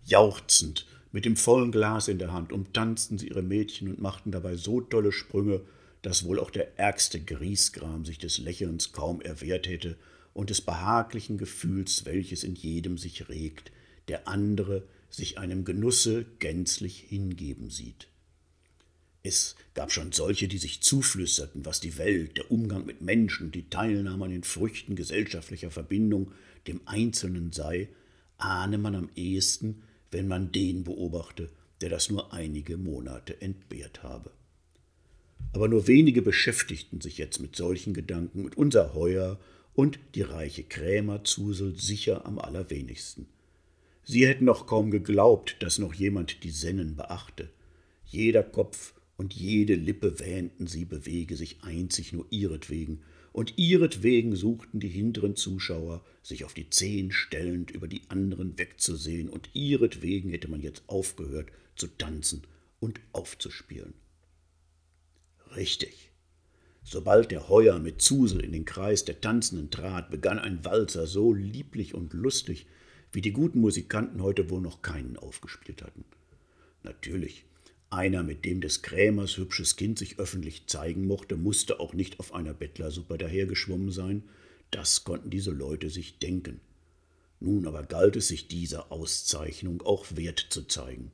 Jauchzend, 0.05 0.86
mit 1.12 1.25
dem 1.25 1.36
vollen 1.36 1.72
Glas 1.72 2.08
in 2.08 2.20
der 2.20 2.34
Hand, 2.34 2.53
umtanzten 2.53 3.17
sie 3.17 3.29
ihre 3.29 3.41
Mädchen 3.41 3.89
und 3.89 4.00
machten 4.00 4.32
dabei 4.32 4.55
so 4.55 4.82
tolle 4.82 5.12
Sprünge, 5.12 5.62
dass 6.01 6.25
wohl 6.25 6.39
auch 6.39 6.51
der 6.51 6.77
ärgste 6.77 7.20
Griesgram 7.20 8.05
sich 8.05 8.20
des 8.20 8.38
Lächelns 8.38 8.91
kaum 8.91 9.22
erwehrt 9.22 9.67
hätte 9.67 9.98
und 10.34 10.50
des 10.50 10.62
behaglichen 10.62 11.38
Gefühls, 11.38 12.05
welches 12.05 12.44
in 12.44 12.55
jedem 12.55 12.98
sich 12.98 13.27
regt, 13.29 13.72
der 14.08 14.27
andere 14.27 14.84
sich 15.10 15.39
einem 15.39 15.65
Genusse 15.65 16.25
gänzlich 16.39 17.00
hingeben 17.00 17.70
sieht. 17.70 18.08
Es 19.25 19.55
gab 19.74 19.91
schon 19.91 20.12
solche, 20.12 20.48
die 20.48 20.60
sich 20.60 20.82
zuflüsterten, 20.82 21.65
was 21.65 21.79
die 21.79 21.98
Welt, 21.98 22.38
der 22.38 22.51
Umgang 22.51 22.86
mit 22.86 23.01
Menschen, 23.01 23.51
die 23.51 23.67
Teilnahme 23.67 24.25
an 24.25 24.32
den 24.32 24.44
Früchten 24.44 24.96
gesellschaftlicher 24.96 25.72
Verbindung 25.72 26.32
dem 26.67 26.82
Einzelnen 26.86 27.51
sei, 27.51 27.89
ahne 28.38 28.77
man 28.77 28.94
am 28.94 29.10
ehesten, 29.15 29.82
wenn 30.12 30.27
man 30.27 30.51
den 30.51 30.84
beobachte, 30.84 31.50
der 31.82 31.89
das 31.89 32.12
nur 32.12 32.34
einige 32.34 32.77
Monate 32.77 33.41
entbehrt 33.41 34.03
habe. 34.03 34.29
Aber 35.53 35.70
nur 35.70 35.88
wenige 35.88 36.22
beschäftigten 36.22 37.01
sich 37.01 37.17
jetzt 37.17 37.39
mit 37.39 37.55
solchen 37.55 37.96
Gedanken 37.96 38.46
und 38.46 38.55
unser 38.55 38.94
Heuer 38.94 39.39
und 39.74 39.98
die 40.13 40.22
reiche 40.22 40.63
Krämerzusel 40.63 41.75
sicher 41.79 42.27
am 42.27 42.38
allerwenigsten. 42.38 43.25
Sie 44.03 44.27
hätten 44.27 44.46
noch 44.46 44.67
kaum 44.67 44.91
geglaubt, 44.91 45.55
dass 45.62 45.79
noch 45.79 45.96
jemand 45.96 46.44
die 46.44 46.51
Sennen 46.51 46.96
beachte. 46.96 47.50
Jeder 48.05 48.44
Kopf 48.44 48.94
und 49.18 49.34
jede 49.34 49.76
Lippe 49.76 50.20
wähnten, 50.20 50.68
sie 50.68 50.86
bewege 50.86 51.36
sich 51.36 51.64
einzig 51.64 52.14
nur 52.14 52.26
ihretwegen, 52.30 53.02
und 53.32 53.58
ihretwegen 53.58 54.36
suchten 54.36 54.80
die 54.80 54.88
hinteren 54.88 55.36
Zuschauer, 55.36 56.06
sich 56.24 56.46
auf 56.46 56.54
die 56.54 56.70
Zehen 56.70 57.12
stellend 57.12 57.70
über 57.70 57.88
die 57.88 58.02
anderen 58.08 58.58
wegzusehen, 58.58 59.30
und 59.30 59.50
ihretwegen 59.54 60.32
hätte 60.32 60.48
man 60.48 60.62
jetzt 60.62 60.84
aufgehört 60.88 61.50
zu 61.76 61.88
tanzen 61.88 62.44
und 62.80 63.02
aufzuspielen. 63.12 63.94
Richtig. 65.56 66.12
Sobald 66.84 67.32
der 67.32 67.50
Heuer 67.50 67.80
mit 67.80 68.02
Zusel 68.02 68.42
in 68.42 68.52
den 68.52 68.66
Kreis 68.66 69.06
der 69.06 69.20
Tanzenden 69.20 69.72
trat, 69.72 70.12
begann 70.12 70.40
ein 70.40 70.64
Walzer 70.64 71.08
so 71.08 71.34
lieblich 71.34 71.94
und 71.94 72.14
lustig, 72.14 72.68
wie 73.12 73.22
die 73.22 73.32
guten 73.32 73.60
Musikanten 73.60 74.22
heute 74.22 74.50
wohl 74.50 74.62
noch 74.62 74.82
keinen 74.82 75.18
aufgespielt 75.18 75.82
hatten. 75.82 76.06
Natürlich, 76.84 77.46
einer, 77.89 78.24
mit 78.24 78.46
dem 78.46 78.62
des 78.62 78.82
Krämers 78.82 79.38
hübsches 79.38 79.75
Kind 79.75 79.98
sich 80.00 80.20
öffentlich 80.20 80.68
zeigen 80.68 81.08
mochte, 81.08 81.36
musste 81.36 81.80
auch 81.80 81.94
nicht 81.94 82.20
auf 82.20 82.34
einer 82.34 82.54
Bettlersuppe 82.54 83.18
dahergeschwommen 83.18 83.92
sein, 83.92 84.24
das 84.72 85.04
konnten 85.04 85.30
diese 85.30 85.51
Leute 85.51 85.89
sich 85.89 86.20
denken. 86.20 86.60
Nun 87.39 87.68
aber 87.68 87.84
galt 87.84 88.15
es 88.15 88.27
sich 88.27 88.48
dieser 88.48 88.92
Auszeichnung 88.92 89.82
auch 89.82 90.06
wert 90.15 90.48
zu 90.50 90.63
zeigen. 90.63 91.12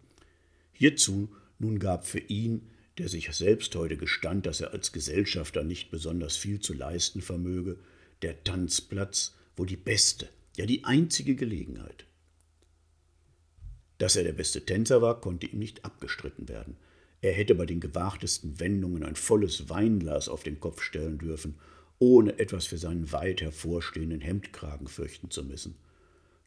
Hierzu 0.71 1.29
nun 1.59 1.79
gab 1.79 2.07
für 2.07 2.19
ihn, 2.19 2.69
der 2.97 3.09
sich 3.09 3.31
selbst 3.31 3.75
heute 3.75 3.97
gestand, 3.97 4.45
dass 4.45 4.61
er 4.61 4.71
als 4.71 4.91
Gesellschafter 4.91 5.63
nicht 5.63 5.91
besonders 5.91 6.37
viel 6.37 6.59
zu 6.59 6.73
leisten 6.73 7.21
vermöge, 7.21 7.77
der 8.21 8.43
Tanzplatz 8.43 9.35
wo 9.55 9.65
die 9.65 9.77
beste, 9.77 10.29
ja 10.57 10.65
die 10.65 10.83
einzige 10.85 11.35
Gelegenheit. 11.35 12.05
Dass 14.01 14.15
er 14.15 14.23
der 14.23 14.33
beste 14.33 14.65
Tänzer 14.65 15.03
war, 15.03 15.21
konnte 15.21 15.45
ihm 15.45 15.59
nicht 15.59 15.85
abgestritten 15.85 16.49
werden. 16.49 16.75
Er 17.21 17.33
hätte 17.33 17.53
bei 17.53 17.67
den 17.67 17.79
gewagtesten 17.79 18.59
Wendungen 18.59 19.03
ein 19.03 19.15
volles 19.15 19.69
Weinglas 19.69 20.27
auf 20.27 20.41
den 20.41 20.59
Kopf 20.59 20.81
stellen 20.81 21.19
dürfen, 21.19 21.53
ohne 21.99 22.39
etwas 22.39 22.65
für 22.65 22.79
seinen 22.79 23.11
weit 23.11 23.43
hervorstehenden 23.43 24.19
Hemdkragen 24.19 24.87
fürchten 24.87 25.29
zu 25.29 25.43
müssen. 25.43 25.75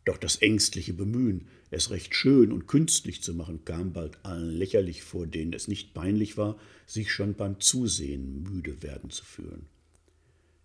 Doch 0.05 0.19
das 0.19 0.43
ängstliche 0.43 0.95
Bemühen, 0.95 1.47
es 1.71 1.93
recht 1.93 2.17
schön 2.17 2.51
und 2.51 2.67
künstlich 2.67 3.23
zu 3.23 3.35
machen, 3.35 3.65
kam 3.65 3.93
bald 3.93 4.19
allen 4.25 4.51
lächerlich 4.51 5.05
vor, 5.05 5.29
denen 5.29 5.53
es 5.53 5.69
nicht 5.69 5.95
peinlich 5.95 6.37
war, 6.37 6.59
sich 6.89 7.13
schon 7.13 7.35
beim 7.35 7.61
Zusehen 7.61 8.43
müde 8.43 8.83
werden 8.83 9.11
zu 9.11 9.25
fühlen. 9.25 9.67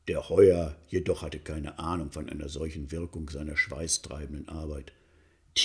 Der 0.08 0.27
Heuer 0.29 0.75
jedoch 0.88 1.22
hatte 1.22 1.38
keine 1.38 1.77
Ahnung 1.77 2.12
von 2.12 2.27
einer 2.27 2.50
solchen 2.50 2.91
Wirkung 2.91 3.29
seiner 3.29 3.58
schweißtreibenden 3.58 4.50
Arbeit. 4.50 4.91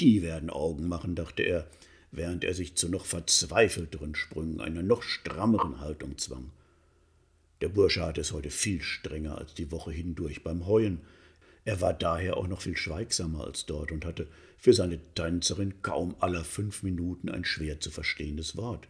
Die 0.00 0.22
werden 0.22 0.50
Augen 0.50 0.88
machen, 0.88 1.14
dachte 1.14 1.42
er, 1.42 1.66
während 2.10 2.44
er 2.44 2.54
sich 2.54 2.74
zu 2.74 2.88
noch 2.88 3.04
verzweifelteren 3.04 4.14
Sprüngen, 4.14 4.60
einer 4.60 4.82
noch 4.82 5.02
strammeren 5.02 5.80
Haltung 5.80 6.18
zwang. 6.18 6.50
Der 7.60 7.68
Bursche 7.68 8.02
hatte 8.04 8.20
es 8.20 8.32
heute 8.32 8.50
viel 8.50 8.82
strenger 8.82 9.38
als 9.38 9.54
die 9.54 9.70
Woche 9.70 9.92
hindurch 9.92 10.42
beim 10.42 10.66
Heuen. 10.66 11.00
Er 11.64 11.80
war 11.80 11.94
daher 11.94 12.36
auch 12.36 12.46
noch 12.46 12.60
viel 12.60 12.76
schweigsamer 12.76 13.44
als 13.44 13.66
dort 13.66 13.92
und 13.92 14.04
hatte 14.04 14.26
für 14.58 14.72
seine 14.72 14.98
Tänzerin 15.14 15.82
kaum 15.82 16.14
aller 16.20 16.44
fünf 16.44 16.82
Minuten 16.82 17.28
ein 17.28 17.44
schwer 17.44 17.80
zu 17.80 17.90
verstehendes 17.90 18.56
Wort. 18.56 18.88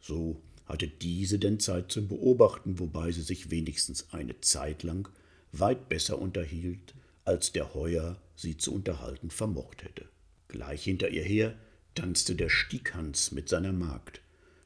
So 0.00 0.40
hatte 0.66 0.88
diese 0.88 1.38
denn 1.38 1.60
Zeit 1.60 1.90
zum 1.92 2.08
Beobachten, 2.08 2.78
wobei 2.78 3.10
sie 3.12 3.22
sich 3.22 3.50
wenigstens 3.50 4.12
eine 4.12 4.40
Zeit 4.40 4.82
lang 4.82 5.08
weit 5.52 5.88
besser 5.88 6.18
unterhielt 6.18 6.94
als 7.28 7.52
der 7.52 7.74
Heuer 7.74 8.16
sie 8.36 8.56
zu 8.56 8.72
unterhalten 8.72 9.28
vermocht 9.28 9.84
hätte. 9.84 10.06
Gleich 10.48 10.82
hinter 10.82 11.10
ihr 11.10 11.22
her 11.22 11.54
tanzte 11.94 12.34
der 12.34 12.48
Stieghans 12.48 13.32
mit 13.32 13.50
seiner 13.50 13.72
Magd. 13.72 14.22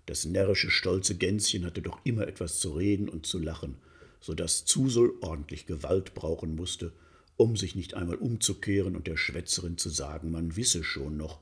Das 0.07 0.27
närrische, 0.27 0.71
stolze 0.71 1.17
Gänschen 1.17 1.67
hatte 1.67 1.83
doch 1.83 1.99
immer 2.05 2.29
etwas 2.29 2.61
zu 2.61 2.71
reden 2.71 3.09
und 3.09 3.27
zu 3.27 3.41
lachen, 3.41 3.79
so 4.21 4.33
dass 4.33 4.65
Zusel 4.65 5.11
ordentlich 5.23 5.67
Gewalt 5.67 6.15
brauchen 6.15 6.55
musste, 6.55 6.93
um 7.37 7.57
sich 7.57 7.75
nicht 7.75 7.95
einmal 7.95 8.15
umzukehren 8.15 8.95
und 8.95 9.09
der 9.09 9.17
Schwätzerin 9.17 9.77
zu 9.77 9.89
sagen, 9.89 10.31
man 10.31 10.55
wisse 10.55 10.85
schon 10.85 11.17
noch, 11.17 11.41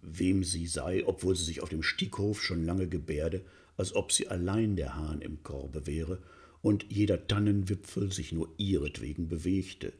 wem 0.00 0.44
sie 0.44 0.68
sei, 0.68 1.04
obwohl 1.04 1.34
sie 1.34 1.44
sich 1.44 1.60
auf 1.60 1.70
dem 1.70 1.82
Stieghof 1.82 2.40
schon 2.40 2.64
lange 2.64 2.86
gebärde, 2.86 3.44
als 3.76 3.96
ob 3.96 4.12
sie 4.12 4.28
allein 4.28 4.76
der 4.76 4.94
Hahn 4.94 5.22
im 5.22 5.42
Korbe 5.42 5.88
wäre 5.88 6.22
und 6.60 6.86
jeder 6.88 7.26
Tannenwipfel 7.26 8.12
sich 8.12 8.30
nur 8.30 8.48
ihretwegen 8.58 9.26
bewegte. 9.26 9.92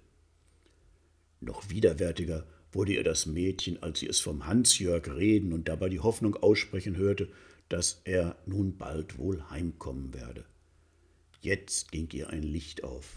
Noch 1.42 1.68
widerwärtiger 1.70 2.46
wurde 2.70 2.92
ihr 2.94 3.02
das 3.02 3.26
Mädchen, 3.26 3.82
als 3.82 3.98
sie 3.98 4.06
es 4.06 4.20
vom 4.20 4.46
Hansjörg 4.46 5.08
reden 5.08 5.52
und 5.52 5.68
dabei 5.68 5.88
die 5.88 5.98
Hoffnung 5.98 6.36
aussprechen 6.36 6.96
hörte, 6.96 7.28
dass 7.68 8.00
er 8.04 8.36
nun 8.46 8.76
bald 8.76 9.18
wohl 9.18 9.42
heimkommen 9.50 10.14
werde. 10.14 10.44
Jetzt 11.40 11.90
ging 11.90 12.08
ihr 12.12 12.30
ein 12.30 12.44
Licht 12.44 12.84
auf. 12.84 13.16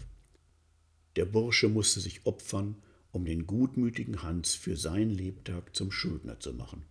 Der 1.16 1.26
Bursche 1.26 1.70
musste 1.70 2.00
sich 2.00 2.26
opfern, 2.26 2.76
um 3.12 3.26
den 3.26 3.46
gutmütigen 3.46 4.24
Hans 4.24 4.56
für 4.56 4.76
sein 4.76 5.12
Lebtag 5.12 5.76
zum 5.76 5.92
Schuldner 5.92 6.40
zu 6.40 6.52
machen. 6.54 6.84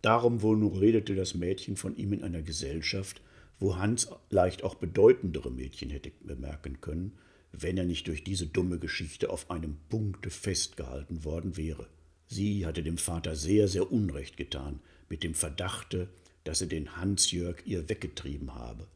Darum 0.00 0.40
wohl 0.40 0.56
nur 0.56 0.80
redete 0.80 1.14
das 1.14 1.34
Mädchen 1.34 1.76
von 1.76 1.94
ihm 1.94 2.14
in 2.14 2.24
einer 2.24 2.42
Gesellschaft, 2.42 3.20
wo 3.58 3.76
Hans 3.76 4.08
leicht 4.30 4.64
auch 4.64 4.76
bedeutendere 4.76 5.50
Mädchen 5.50 5.90
hätte 5.90 6.10
bemerken 6.22 6.80
können, 6.80 7.18
wenn 7.52 7.76
er 7.76 7.84
nicht 7.84 8.08
durch 8.08 8.24
diese 8.24 8.46
dumme 8.46 8.78
Geschichte 8.78 9.30
auf 9.30 9.50
einem 9.50 9.76
Punkte 9.88 10.30
festgehalten 10.30 11.24
worden 11.24 11.56
wäre. 11.56 11.86
Sie 12.26 12.64
hatte 12.64 12.82
dem 12.82 12.98
Vater 12.98 13.36
sehr, 13.36 13.68
sehr 13.68 13.92
Unrecht 13.92 14.36
getan, 14.36 14.80
mit 15.08 15.22
dem 15.22 15.34
Verdachte, 15.34 16.08
dass 16.44 16.62
er 16.62 16.66
den 16.66 16.96
Hansjörg 16.96 17.62
ihr 17.66 17.88
weggetrieben 17.88 18.54
habe. 18.54 18.88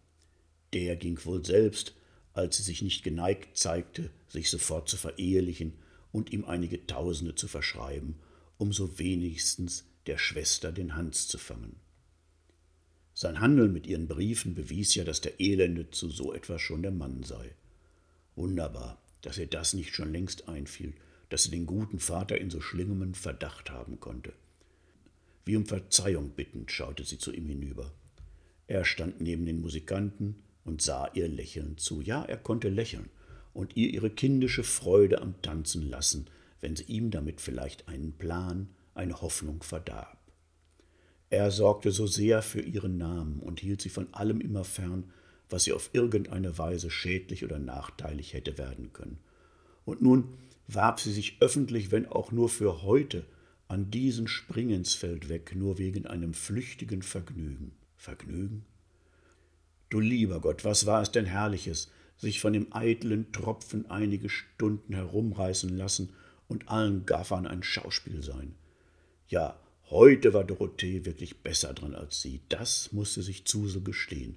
Der 0.72 0.96
ging 0.96 1.22
wohl 1.24 1.44
selbst, 1.44 1.94
als 2.32 2.56
sie 2.56 2.62
sich 2.62 2.82
nicht 2.82 3.02
geneigt 3.02 3.56
zeigte, 3.56 4.10
sich 4.28 4.50
sofort 4.50 4.88
zu 4.88 4.96
verehelichen 4.96 5.74
und 6.12 6.32
ihm 6.32 6.44
einige 6.44 6.86
Tausende 6.86 7.34
zu 7.34 7.48
verschreiben, 7.48 8.16
um 8.58 8.72
so 8.72 8.98
wenigstens 8.98 9.84
der 10.06 10.18
Schwester 10.18 10.72
den 10.72 10.94
Hans 10.96 11.28
zu 11.28 11.38
fangen. 11.38 11.76
Sein 13.12 13.40
Handeln 13.40 13.72
mit 13.72 13.86
ihren 13.86 14.08
Briefen 14.08 14.54
bewies 14.54 14.94
ja, 14.94 15.04
dass 15.04 15.20
der 15.20 15.40
Elende 15.40 15.90
zu 15.90 16.10
so 16.10 16.32
etwas 16.32 16.60
schon 16.60 16.82
der 16.82 16.90
Mann 16.90 17.22
sei. 17.22 17.54
Wunderbar, 18.36 19.00
dass 19.22 19.38
ihr 19.38 19.46
das 19.46 19.72
nicht 19.72 19.94
schon 19.94 20.12
längst 20.12 20.48
einfiel, 20.48 20.94
dass 21.30 21.44
sie 21.44 21.50
den 21.50 21.66
guten 21.66 21.98
Vater 21.98 22.38
in 22.38 22.50
so 22.50 22.60
schlimmem 22.60 23.14
Verdacht 23.14 23.70
haben 23.70 23.98
konnte. 23.98 24.32
Wie 25.44 25.56
um 25.56 25.66
Verzeihung 25.66 26.30
bittend 26.30 26.70
schaute 26.70 27.04
sie 27.04 27.18
zu 27.18 27.32
ihm 27.32 27.48
hinüber. 27.48 27.92
Er 28.66 28.84
stand 28.84 29.20
neben 29.20 29.46
den 29.46 29.60
Musikanten 29.60 30.42
und 30.64 30.82
sah 30.82 31.08
ihr 31.14 31.28
lächelnd 31.28 31.80
zu. 31.80 32.00
Ja, 32.00 32.24
er 32.24 32.36
konnte 32.36 32.68
lächeln 32.68 33.08
und 33.54 33.76
ihr 33.76 33.88
ihre 33.88 34.10
kindische 34.10 34.64
Freude 34.64 35.22
am 35.22 35.40
Tanzen 35.40 35.88
lassen, 35.88 36.26
wenn 36.60 36.76
sie 36.76 36.84
ihm 36.84 37.10
damit 37.10 37.40
vielleicht 37.40 37.88
einen 37.88 38.12
Plan, 38.12 38.68
eine 38.94 39.20
Hoffnung 39.22 39.62
verdarb. 39.62 40.18
Er 41.30 41.50
sorgte 41.50 41.90
so 41.90 42.06
sehr 42.06 42.42
für 42.42 42.60
ihren 42.60 42.98
Namen 42.98 43.40
und 43.40 43.60
hielt 43.60 43.80
sie 43.80 43.88
von 43.88 44.12
allem 44.12 44.40
immer 44.40 44.64
fern, 44.64 45.12
was 45.48 45.64
sie 45.64 45.72
auf 45.72 45.90
irgendeine 45.92 46.58
Weise 46.58 46.90
schädlich 46.90 47.44
oder 47.44 47.58
nachteilig 47.58 48.34
hätte 48.34 48.58
werden 48.58 48.92
können. 48.92 49.18
Und 49.84 50.02
nun 50.02 50.34
warf 50.68 51.00
sie 51.00 51.12
sich 51.12 51.36
öffentlich, 51.40 51.90
wenn 51.90 52.06
auch 52.06 52.32
nur 52.32 52.48
für 52.48 52.82
heute, 52.82 53.24
an 53.68 53.90
diesen 53.90 54.28
Springensfeld 54.28 55.28
weg, 55.28 55.54
nur 55.56 55.78
wegen 55.78 56.06
einem 56.06 56.34
flüchtigen 56.34 57.02
Vergnügen. 57.02 57.72
Vergnügen? 57.96 58.64
Du 59.88 60.00
lieber 60.00 60.40
Gott, 60.40 60.64
was 60.64 60.86
war 60.86 61.02
es 61.02 61.10
denn 61.10 61.26
Herrliches, 61.26 61.90
sich 62.16 62.40
von 62.40 62.52
dem 62.52 62.72
eitlen 62.72 63.32
Tropfen 63.32 63.90
einige 63.90 64.28
Stunden 64.28 64.94
herumreißen 64.94 65.76
lassen 65.76 66.10
und 66.48 66.68
allen 66.68 67.06
Gaffern 67.06 67.46
ein 67.46 67.62
Schauspiel 67.62 68.22
sein. 68.22 68.54
Ja, 69.28 69.58
heute 69.90 70.32
war 70.32 70.44
Dorothee 70.44 71.04
wirklich 71.04 71.42
besser 71.42 71.74
dran 71.74 71.94
als 71.94 72.22
sie, 72.22 72.40
das 72.48 72.92
musste 72.92 73.22
sich 73.22 73.44
Zusel 73.44 73.82
gestehen, 73.82 74.36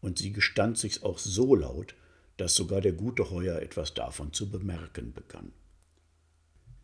und 0.00 0.18
sie 0.18 0.32
gestand 0.32 0.78
sich's 0.78 1.02
auch 1.02 1.18
so 1.18 1.54
laut, 1.54 1.94
dass 2.36 2.54
sogar 2.54 2.80
der 2.80 2.92
gute 2.92 3.30
Heuer 3.30 3.60
etwas 3.60 3.94
davon 3.94 4.32
zu 4.32 4.50
bemerken 4.50 5.12
begann. 5.12 5.52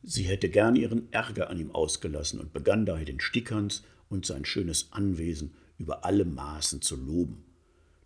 Sie 0.03 0.25
hätte 0.25 0.51
gern 0.51 0.77
ihren 0.77 1.13
Ärger 1.13 1.51
an 1.51 1.59
ihm 1.59 1.71
ausgelassen 1.71 2.39
und 2.39 2.53
begann 2.53 2.87
daher 2.87 3.07
den 3.07 3.21
Stickhans 3.21 3.83
und 4.09 4.27
sein 4.27 4.45
schönes 4.45 4.93
Anwesen 4.93 5.55
über 5.79 6.05
alle 6.05 6.25
Maßen 6.25 6.83
zu 6.83 6.97
loben. 6.97 7.45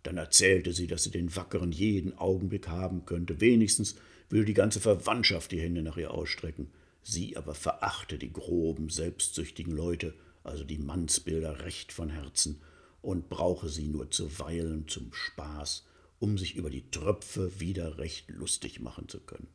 Dann 0.03 0.17
erzählte 0.17 0.73
sie, 0.73 0.87
dass 0.87 1.03
sie 1.03 1.11
den 1.11 1.35
Wackeren 1.35 1.71
jeden 1.71 2.17
Augenblick 2.17 2.67
haben 2.67 3.05
könnte. 3.05 3.39
Wenigstens 3.39 3.95
würde 4.29 4.45
die 4.45 4.53
ganze 4.53 4.79
Verwandtschaft 4.79 5.51
die 5.51 5.61
Hände 5.61 5.83
nach 5.83 5.97
ihr 5.97 6.11
ausstrecken. 6.11 6.71
Sie 7.03 7.37
aber 7.37 7.53
verachte 7.53 8.17
die 8.17 8.33
groben, 8.33 8.89
selbstsüchtigen 8.89 9.75
Leute, 9.75 10.15
also 10.43 10.63
die 10.63 10.79
Mannsbilder, 10.79 11.59
recht 11.59 11.91
von 11.91 12.09
Herzen 12.09 12.61
und 13.01 13.29
brauche 13.29 13.69
sie 13.69 13.87
nur 13.87 14.11
zuweilen 14.11 14.87
zum 14.87 15.13
Spaß, 15.13 15.85
um 16.19 16.37
sich 16.37 16.55
über 16.55 16.69
die 16.69 16.89
Tröpfe 16.91 17.59
wieder 17.59 17.97
recht 17.97 18.29
lustig 18.29 18.79
machen 18.79 19.09
zu 19.09 19.19
können. 19.19 19.47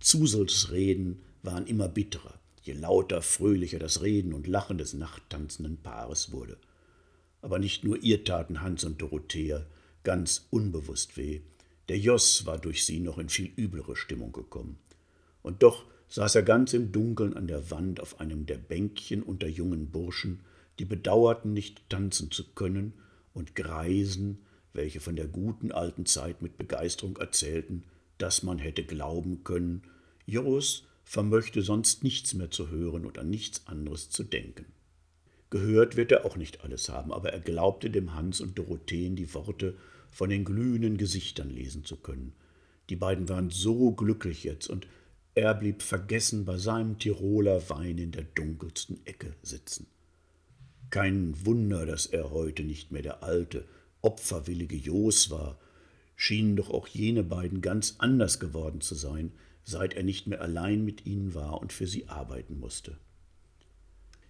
Zusels 0.00 0.70
Reden 0.70 1.22
waren 1.42 1.66
immer 1.66 1.88
bitterer, 1.88 2.40
je 2.62 2.72
lauter, 2.72 3.20
fröhlicher 3.20 3.78
das 3.78 4.02
Reden 4.02 4.32
und 4.32 4.46
Lachen 4.46 4.78
des 4.78 4.94
nachttanzenden 4.94 5.76
Paares 5.82 6.32
wurde. 6.32 6.56
Aber 7.42 7.58
nicht 7.58 7.84
nur 7.84 8.02
ihr 8.02 8.24
taten 8.24 8.62
Hans 8.62 8.84
und 8.84 9.00
Dorothea 9.00 9.66
ganz 10.02 10.46
unbewusst 10.50 11.16
weh. 11.16 11.40
Der 11.88 11.98
Joss 11.98 12.46
war 12.46 12.58
durch 12.58 12.84
sie 12.84 13.00
noch 13.00 13.18
in 13.18 13.28
viel 13.28 13.52
üblere 13.56 13.96
Stimmung 13.96 14.32
gekommen. 14.32 14.78
Und 15.42 15.62
doch 15.62 15.84
saß 16.08 16.34
er 16.34 16.42
ganz 16.42 16.72
im 16.72 16.92
Dunkeln 16.92 17.36
an 17.36 17.46
der 17.46 17.70
Wand 17.70 18.00
auf 18.00 18.20
einem 18.20 18.46
der 18.46 18.58
Bänkchen 18.58 19.22
unter 19.22 19.48
jungen 19.48 19.90
Burschen, 19.90 20.40
die 20.80 20.86
bedauerten, 20.86 21.52
nicht 21.52 21.88
tanzen 21.90 22.30
zu 22.30 22.52
können, 22.54 22.94
und 23.32 23.54
Greisen, 23.54 24.38
welche 24.72 24.98
von 24.98 25.14
der 25.14 25.28
guten 25.28 25.72
alten 25.72 26.06
Zeit 26.06 26.42
mit 26.42 26.58
Begeisterung 26.58 27.16
erzählten, 27.18 27.84
dass 28.18 28.42
man 28.42 28.58
hätte 28.58 28.82
glauben 28.82 29.44
können, 29.44 29.82
Jos 30.26 30.84
vermöchte 31.04 31.62
sonst 31.62 32.02
nichts 32.02 32.34
mehr 32.34 32.50
zu 32.50 32.70
hören 32.70 33.04
und 33.04 33.18
an 33.18 33.30
nichts 33.30 33.66
anderes 33.66 34.10
zu 34.10 34.24
denken. 34.24 34.66
Gehört 35.50 35.96
wird 35.96 36.12
er 36.12 36.24
auch 36.24 36.36
nicht 36.36 36.62
alles 36.62 36.88
haben, 36.88 37.12
aber 37.12 37.32
er 37.32 37.40
glaubte 37.40 37.90
dem 37.90 38.14
Hans 38.14 38.40
und 38.40 38.58
Dorotheen 38.58 39.16
die 39.16 39.32
Worte 39.34 39.76
von 40.10 40.30
den 40.30 40.44
glühenden 40.44 40.96
Gesichtern 40.96 41.50
lesen 41.50 41.84
zu 41.84 41.96
können. 41.96 42.32
Die 42.88 42.96
beiden 42.96 43.28
waren 43.28 43.50
so 43.50 43.92
glücklich 43.92 44.44
jetzt, 44.44 44.68
und 44.68 44.86
er 45.34 45.54
blieb 45.54 45.82
vergessen 45.82 46.44
bei 46.44 46.56
seinem 46.56 46.98
Tiroler 46.98 47.68
Wein 47.68 47.98
in 47.98 48.12
der 48.12 48.24
dunkelsten 48.24 49.04
Ecke 49.06 49.34
sitzen. 49.42 49.86
Kein 50.90 51.46
Wunder, 51.46 51.86
dass 51.86 52.06
er 52.06 52.30
heute 52.30 52.64
nicht 52.64 52.90
mehr 52.90 53.02
der 53.02 53.22
alte, 53.22 53.64
opferwillige 54.02 54.76
Jos 54.76 55.30
war, 55.30 55.58
schienen 56.16 56.56
doch 56.56 56.70
auch 56.70 56.88
jene 56.88 57.22
beiden 57.22 57.60
ganz 57.60 57.94
anders 57.98 58.40
geworden 58.40 58.80
zu 58.80 58.94
sein, 58.94 59.32
seit 59.62 59.94
er 59.94 60.02
nicht 60.02 60.26
mehr 60.26 60.40
allein 60.40 60.84
mit 60.84 61.06
ihnen 61.06 61.34
war 61.34 61.60
und 61.60 61.72
für 61.72 61.86
sie 61.86 62.08
arbeiten 62.08 62.58
musste. 62.58 62.98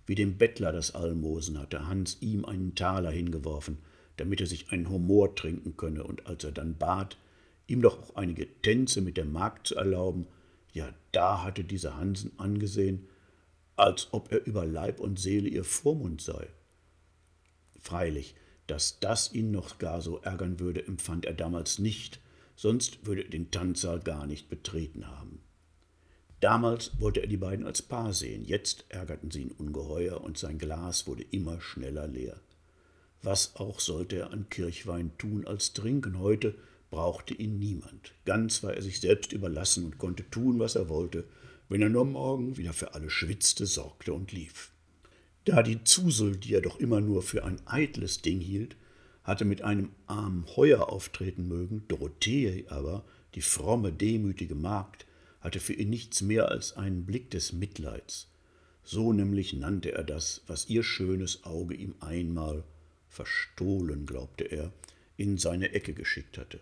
Wie 0.06 0.14
dem 0.14 0.38
Bettler 0.38 0.72
das 0.72 0.94
Almosen 0.94 1.58
hatte 1.58 1.86
Hans 1.86 2.18
ihm 2.20 2.44
einen 2.44 2.74
Taler 2.74 3.10
hingeworfen, 3.10 3.78
damit 4.16 4.40
er 4.40 4.46
sich 4.46 4.70
einen 4.70 4.90
Humor 4.90 5.34
trinken 5.34 5.76
könne, 5.76 6.04
und 6.04 6.26
als 6.26 6.44
er 6.44 6.52
dann 6.52 6.76
bat, 6.76 7.16
ihm 7.68 7.80
doch 7.80 7.98
auch 8.02 8.16
einige 8.16 8.46
Tänze 8.60 9.00
mit 9.00 9.16
der 9.16 9.24
Magd 9.24 9.68
zu 9.68 9.76
erlauben, 9.76 10.26
ja, 10.72 10.92
da 11.12 11.42
hatte 11.42 11.64
dieser 11.64 11.96
Hansen 11.96 12.32
angesehen, 12.38 13.06
als 13.80 14.08
ob 14.12 14.30
er 14.30 14.44
über 14.46 14.66
Leib 14.66 15.00
und 15.00 15.18
Seele 15.18 15.48
ihr 15.48 15.64
Vormund 15.64 16.20
sei. 16.20 16.48
Freilich, 17.80 18.34
dass 18.66 19.00
das 19.00 19.32
ihn 19.32 19.50
noch 19.50 19.78
gar 19.78 20.02
so 20.02 20.18
ärgern 20.18 20.60
würde, 20.60 20.86
empfand 20.86 21.24
er 21.24 21.34
damals 21.34 21.78
nicht, 21.78 22.20
sonst 22.56 23.06
würde 23.06 23.22
er 23.22 23.30
den 23.30 23.50
Tanzsaal 23.50 24.00
gar 24.00 24.26
nicht 24.26 24.48
betreten 24.48 25.08
haben. 25.08 25.40
Damals 26.40 26.92
wollte 27.00 27.20
er 27.20 27.26
die 27.26 27.36
beiden 27.36 27.66
als 27.66 27.82
Paar 27.82 28.12
sehen, 28.12 28.44
jetzt 28.44 28.84
ärgerten 28.88 29.30
sie 29.30 29.42
ihn 29.42 29.50
ungeheuer 29.50 30.20
und 30.20 30.38
sein 30.38 30.58
Glas 30.58 31.06
wurde 31.06 31.24
immer 31.30 31.60
schneller 31.60 32.06
leer. 32.06 32.40
Was 33.22 33.56
auch 33.56 33.80
sollte 33.80 34.16
er 34.16 34.30
an 34.30 34.48
Kirchwein 34.48 35.12
tun 35.18 35.46
als 35.46 35.74
trinken, 35.74 36.18
heute 36.18 36.54
brauchte 36.90 37.34
ihn 37.34 37.58
niemand. 37.58 38.12
Ganz 38.24 38.62
war 38.62 38.74
er 38.74 38.82
sich 38.82 39.00
selbst 39.00 39.32
überlassen 39.32 39.84
und 39.84 39.98
konnte 39.98 40.28
tun, 40.30 40.58
was 40.58 40.76
er 40.76 40.88
wollte, 40.88 41.24
wenn 41.70 41.80
er 41.80 41.88
nur 41.88 42.04
morgen 42.04 42.56
wieder 42.56 42.72
für 42.72 42.94
alle 42.94 43.08
schwitzte, 43.08 43.64
sorgte 43.64 44.12
und 44.12 44.32
lief. 44.32 44.72
Da 45.44 45.62
die 45.62 45.82
Zusel, 45.84 46.36
die 46.36 46.52
er 46.52 46.60
doch 46.60 46.78
immer 46.78 47.00
nur 47.00 47.22
für 47.22 47.44
ein 47.44 47.60
eitles 47.66 48.20
Ding 48.20 48.40
hielt, 48.40 48.76
hatte 49.22 49.44
mit 49.44 49.62
einem 49.62 49.90
armen 50.06 50.44
Heuer 50.56 50.90
auftreten 50.90 51.46
mögen, 51.46 51.84
Dorothee 51.88 52.66
aber, 52.68 53.04
die 53.34 53.40
fromme, 53.40 53.92
demütige 53.92 54.56
Magd, 54.56 55.06
hatte 55.40 55.60
für 55.60 55.72
ihn 55.72 55.90
nichts 55.90 56.20
mehr 56.22 56.48
als 56.48 56.76
einen 56.76 57.06
Blick 57.06 57.30
des 57.30 57.52
Mitleids. 57.52 58.28
So 58.82 59.12
nämlich 59.12 59.52
nannte 59.52 59.92
er 59.92 60.02
das, 60.02 60.42
was 60.48 60.68
ihr 60.68 60.82
schönes 60.82 61.44
Auge 61.44 61.74
ihm 61.74 61.94
einmal, 62.00 62.64
verstohlen, 63.08 64.06
glaubte 64.06 64.44
er, 64.44 64.72
in 65.16 65.38
seine 65.38 65.72
Ecke 65.72 65.94
geschickt 65.94 66.36
hatte. 66.36 66.60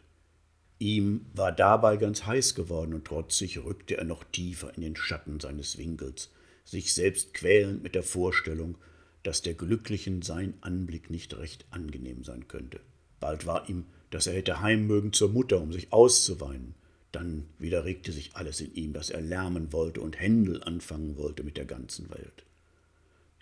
Ihm 0.78 1.26
war 1.34 1.52
dabei 1.52 1.96
ganz 1.96 2.24
heiß 2.24 2.54
geworden 2.54 2.94
und 2.94 3.04
trotzig 3.04 3.58
rückte 3.64 3.96
er 3.96 4.04
noch 4.04 4.24
tiefer 4.24 4.72
in 4.76 4.82
den 4.82 4.96
Schatten 4.96 5.40
seines 5.40 5.76
Winkels, 5.76 6.30
sich 6.64 6.94
selbst 6.94 7.34
quälend 7.34 7.82
mit 7.82 7.94
der 7.94 8.04
Vorstellung, 8.04 8.76
dass 9.22 9.42
der 9.42 9.54
Glücklichen 9.54 10.22
sein 10.22 10.54
Anblick 10.60 11.10
nicht 11.10 11.36
recht 11.36 11.66
angenehm 11.70 12.22
sein 12.22 12.46
könnte. 12.46 12.80
Bald 13.18 13.46
war 13.46 13.68
ihm 13.68 13.86
dass 14.10 14.26
er 14.26 14.34
hätte 14.34 14.60
heim 14.60 14.86
mögen 14.86 15.12
zur 15.12 15.28
Mutter, 15.28 15.60
um 15.60 15.72
sich 15.72 15.92
auszuweinen. 15.92 16.74
Dann 17.12 17.46
wieder 17.58 17.84
regte 17.84 18.12
sich 18.12 18.36
alles 18.36 18.60
in 18.60 18.74
ihm, 18.74 18.92
dass 18.92 19.10
er 19.10 19.20
lärmen 19.20 19.72
wollte 19.72 20.00
und 20.00 20.18
Händel 20.18 20.62
anfangen 20.62 21.16
wollte 21.16 21.42
mit 21.42 21.56
der 21.56 21.64
ganzen 21.64 22.10
Welt. 22.10 22.44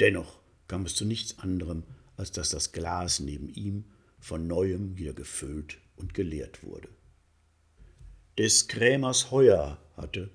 Dennoch 0.01 0.39
kam 0.69 0.85
es 0.85 0.95
zu 0.95 1.05
nichts 1.05 1.39
anderem, 1.39 1.83
als 2.17 2.33
dass 2.33 2.51
das 2.51 2.73
Glas 2.73 3.21
neben 3.21 3.53
ihm 3.55 3.85
von 4.19 4.47
neuem 4.47 4.97
wieder 4.97 5.13
gefüllt 5.13 5.79
und 5.97 6.15
geleert 6.15 6.63
wurde. 6.63 6.89
Des 8.39 8.69
Krämers 8.69 9.31
Heuer 9.31 9.79
hatte, 9.97 10.29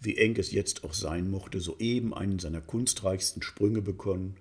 wie 0.00 0.16
eng 0.16 0.36
es 0.36 0.50
jetzt 0.50 0.82
auch 0.82 0.92
sein 0.92 1.30
mochte, 1.30 1.60
soeben 1.60 2.12
einen 2.12 2.40
seiner 2.40 2.60
kunstreichsten 2.60 3.42
Sprünge 3.42 3.80
bekommen, 3.80 4.36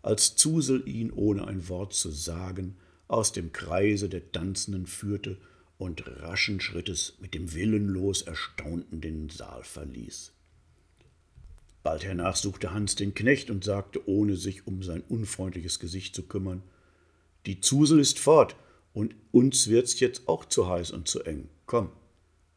als 0.00 0.34
Zusel 0.36 0.88
ihn, 0.88 1.10
ohne 1.12 1.46
ein 1.46 1.68
Wort 1.68 1.92
zu 1.92 2.10
sagen, 2.10 2.76
aus 3.06 3.32
dem 3.32 3.52
Kreise 3.52 4.08
der 4.08 4.32
Tanzenden 4.32 4.86
führte 4.86 5.36
und 5.76 6.04
raschen 6.22 6.60
Schrittes 6.60 7.18
mit 7.20 7.34
dem 7.34 7.52
willenlos 7.52 8.22
Erstaunten 8.22 9.02
den 9.02 9.28
Saal 9.28 9.62
verließ. 9.62 10.32
Bald 11.82 12.02
hernach 12.02 12.36
suchte 12.36 12.72
Hans 12.72 12.94
den 12.94 13.12
Knecht 13.14 13.50
und 13.50 13.62
sagte, 13.62 14.08
ohne 14.08 14.36
sich 14.36 14.66
um 14.66 14.82
sein 14.82 15.02
unfreundliches 15.06 15.80
Gesicht 15.80 16.14
zu 16.14 16.22
kümmern, 16.22 16.62
die 17.44 17.60
Zusel 17.60 18.00
ist 18.00 18.18
fort, 18.18 18.56
und 18.94 19.14
uns 19.32 19.68
wird's 19.68 20.00
jetzt 20.00 20.28
auch 20.28 20.46
zu 20.46 20.68
heiß 20.68 20.92
und 20.92 21.08
zu 21.08 21.24
eng. 21.24 21.48
Komm. 21.66 21.90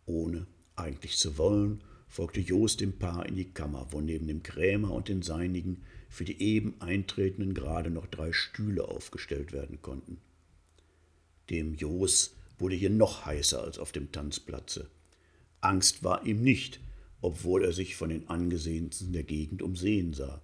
Ohne 0.07 0.47
eigentlich 0.75 1.17
zu 1.17 1.37
wollen, 1.37 1.83
folgte 2.07 2.39
Jost 2.39 2.81
dem 2.81 2.97
Paar 2.97 3.27
in 3.27 3.35
die 3.35 3.51
Kammer, 3.51 3.87
wo 3.91 4.01
neben 4.01 4.25
dem 4.25 4.41
Krämer 4.41 4.91
und 4.91 5.09
den 5.09 5.21
Seinigen 5.21 5.83
für 6.09 6.23
die 6.23 6.41
eben 6.41 6.79
Eintretenden 6.79 7.53
gerade 7.53 7.89
noch 7.89 8.07
drei 8.07 8.31
Stühle 8.31 8.87
aufgestellt 8.87 9.51
werden 9.51 9.81
konnten. 9.81 10.17
Dem 11.49 11.75
Jos 11.75 12.35
wurde 12.57 12.75
hier 12.75 12.89
noch 12.89 13.25
heißer 13.25 13.61
als 13.61 13.77
auf 13.77 13.91
dem 13.91 14.11
Tanzplatze. 14.11 14.89
Angst 15.61 16.03
war 16.03 16.25
ihm 16.25 16.41
nicht, 16.41 16.79
obwohl 17.21 17.63
er 17.63 17.73
sich 17.73 17.95
von 17.95 18.09
den 18.09 18.29
Angesehensten 18.29 19.11
der 19.11 19.23
Gegend 19.23 19.61
umsehen 19.61 20.13
sah. 20.13 20.41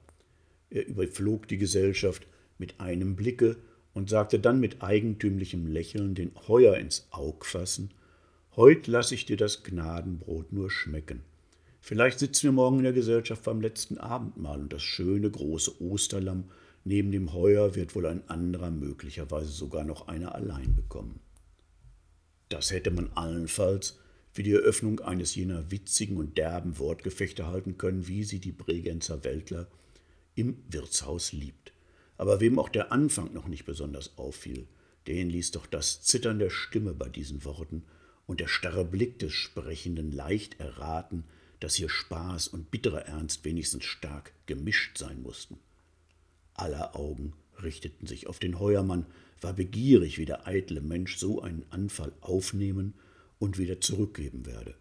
Er 0.70 0.86
überflog 0.86 1.48
die 1.48 1.58
Gesellschaft 1.58 2.28
mit 2.58 2.80
einem 2.80 3.16
Blicke 3.16 3.58
und 3.94 4.10
sagte 4.10 4.40
dann 4.40 4.60
mit 4.60 4.82
eigentümlichem 4.82 5.68
Lächeln, 5.68 6.16
den 6.16 6.32
Heuer 6.48 6.78
ins 6.78 7.08
Aug 7.12 7.46
fassen, 7.46 7.92
Heut 8.56 8.86
lass 8.86 9.12
ich 9.12 9.26
dir 9.26 9.38
das 9.38 9.64
Gnadenbrot 9.64 10.54
nur 10.54 10.70
schmecken. 10.70 11.24
Vielleicht 11.82 12.20
sitzen 12.20 12.44
wir 12.44 12.52
morgen 12.52 12.78
in 12.78 12.84
der 12.84 12.94
Gesellschaft 12.94 13.44
beim 13.44 13.62
letzten 13.62 13.98
Abendmahl 13.98 14.62
und 14.62 14.72
das 14.72 14.84
schöne 14.84 15.32
große 15.32 15.82
Osterlamm 15.82 16.46
neben 16.86 17.12
dem 17.12 17.34
Heuer 17.34 17.74
wird 17.74 17.96
wohl 17.96 18.06
ein 18.06 18.30
anderer, 18.30 18.70
möglicherweise 18.70 19.50
sogar 19.50 19.84
noch 19.84 20.08
einer 20.08 20.36
allein 20.36 20.76
bekommen. 20.76 21.20
Das 22.50 22.72
hätte 22.72 22.92
man 22.92 23.12
allenfalls 23.16 23.98
für 24.32 24.44
die 24.44 24.54
Eröffnung 24.54 25.00
eines 25.00 25.34
jener 25.34 25.72
witzigen 25.72 26.18
und 26.18 26.38
derben 26.38 26.78
Wortgefechte 26.78 27.48
halten 27.48 27.80
können, 27.80 28.08
wie 28.08 28.24
sie 28.24 28.40
die 28.40 28.52
Bregenzer 28.52 29.24
Weltler 29.24 29.68
im 30.36 30.58
Wirtshaus 30.70 31.32
liebt. 31.32 31.74
Aber 32.18 32.40
wem 32.40 32.60
auch 32.60 32.70
der 32.70 32.92
Anfang 32.92 33.34
noch 33.34 33.48
nicht 33.48 33.66
besonders 33.66 34.18
auffiel, 34.18 34.68
den 35.08 35.32
ließ 35.32 35.52
doch 35.52 35.66
das 35.66 36.04
Zittern 36.04 36.38
der 36.38 36.52
Stimme 36.52 36.94
bei 36.94 37.10
diesen 37.10 37.44
Worten 37.46 37.84
und 38.28 38.40
der 38.40 38.48
starre 38.48 38.86
Blick 38.86 39.20
des 39.20 39.34
Sprechenden 39.34 40.12
leicht 40.12 40.60
erraten, 40.60 41.24
dass 41.60 41.76
hier 41.76 41.90
Spaß 41.90 42.50
und 42.50 42.72
bitterer 42.72 43.06
Ernst 43.06 43.46
wenigstens 43.46 43.86
stark 43.86 44.34
gemischt 44.46 44.98
sein 44.98 45.22
mussten. 45.22 45.58
Aller 46.54 46.96
Augen 46.96 47.34
richteten 47.62 48.08
sich 48.08 48.28
auf 48.28 48.40
den 48.40 48.60
Heuermann, 48.60 49.06
war 49.42 49.54
begierig, 49.54 50.18
wie 50.18 50.26
der 50.26 50.48
eitle 50.48 50.82
Mensch 50.82 51.18
so 51.18 51.42
einen 51.42 51.66
Anfall 51.70 52.14
aufnehmen 52.22 52.94
und 53.40 53.58
wieder 53.58 53.82
zurückgeben 53.82 54.46
werde. 54.46 54.76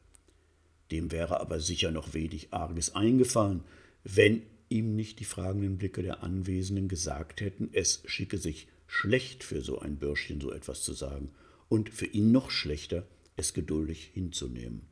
Dem 0.91 1.11
wäre 1.11 1.41
aber 1.41 1.61
sicher 1.61 1.91
noch 1.91 2.15
wenig 2.15 2.53
Arges 2.53 2.95
eingefallen, 2.95 3.65
wenn 4.05 4.43
ihm 4.69 4.97
nicht 4.97 5.21
die 5.21 5.25
fragenden 5.25 5.79
Blicke 5.79 6.03
der 6.03 6.23
Anwesenden 6.23 6.89
gesagt 6.89 7.41
hätten, 7.41 7.71
es 7.73 8.03
schicke 8.07 8.39
sich 8.39 8.69
schlecht 8.87 9.45
für 9.45 9.63
so 9.63 9.79
ein 9.79 9.97
Bürschchen 9.97 10.41
so 10.41 10.53
etwas 10.53 10.83
zu 10.83 10.93
sagen 10.93 11.31
und 11.69 11.91
für 11.91 12.07
ihn 12.07 12.33
noch 12.33 12.51
schlechter, 12.51 13.07
es 13.37 13.55
geduldig 13.55 14.11
hinzunehmen. 14.13 14.83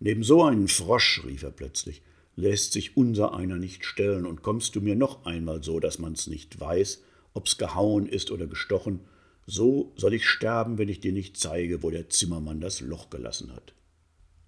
Neben 0.00 0.22
so 0.22 0.42
einen 0.42 0.68
Frosch, 0.68 1.22
rief 1.24 1.42
er 1.42 1.50
plötzlich, 1.50 2.02
lässt 2.36 2.72
sich 2.72 2.96
unser 2.96 3.34
einer 3.34 3.56
nicht 3.56 3.84
stellen, 3.84 4.26
und 4.26 4.42
kommst 4.42 4.74
du 4.74 4.80
mir 4.80 4.96
noch 4.96 5.24
einmal 5.24 5.62
so, 5.62 5.80
dass 5.80 5.98
man's 5.98 6.26
nicht 6.26 6.58
weiß, 6.58 7.02
ob's 7.32 7.58
gehauen 7.58 8.06
ist 8.06 8.30
oder 8.30 8.46
gestochen, 8.46 9.00
so 9.46 9.92
soll 9.96 10.14
ich 10.14 10.26
sterben, 10.26 10.78
wenn 10.78 10.88
ich 10.88 11.00
dir 11.00 11.12
nicht 11.12 11.36
zeige, 11.36 11.82
wo 11.82 11.90
der 11.90 12.08
Zimmermann 12.08 12.60
das 12.60 12.80
Loch 12.80 13.10
gelassen 13.10 13.52
hat. 13.52 13.74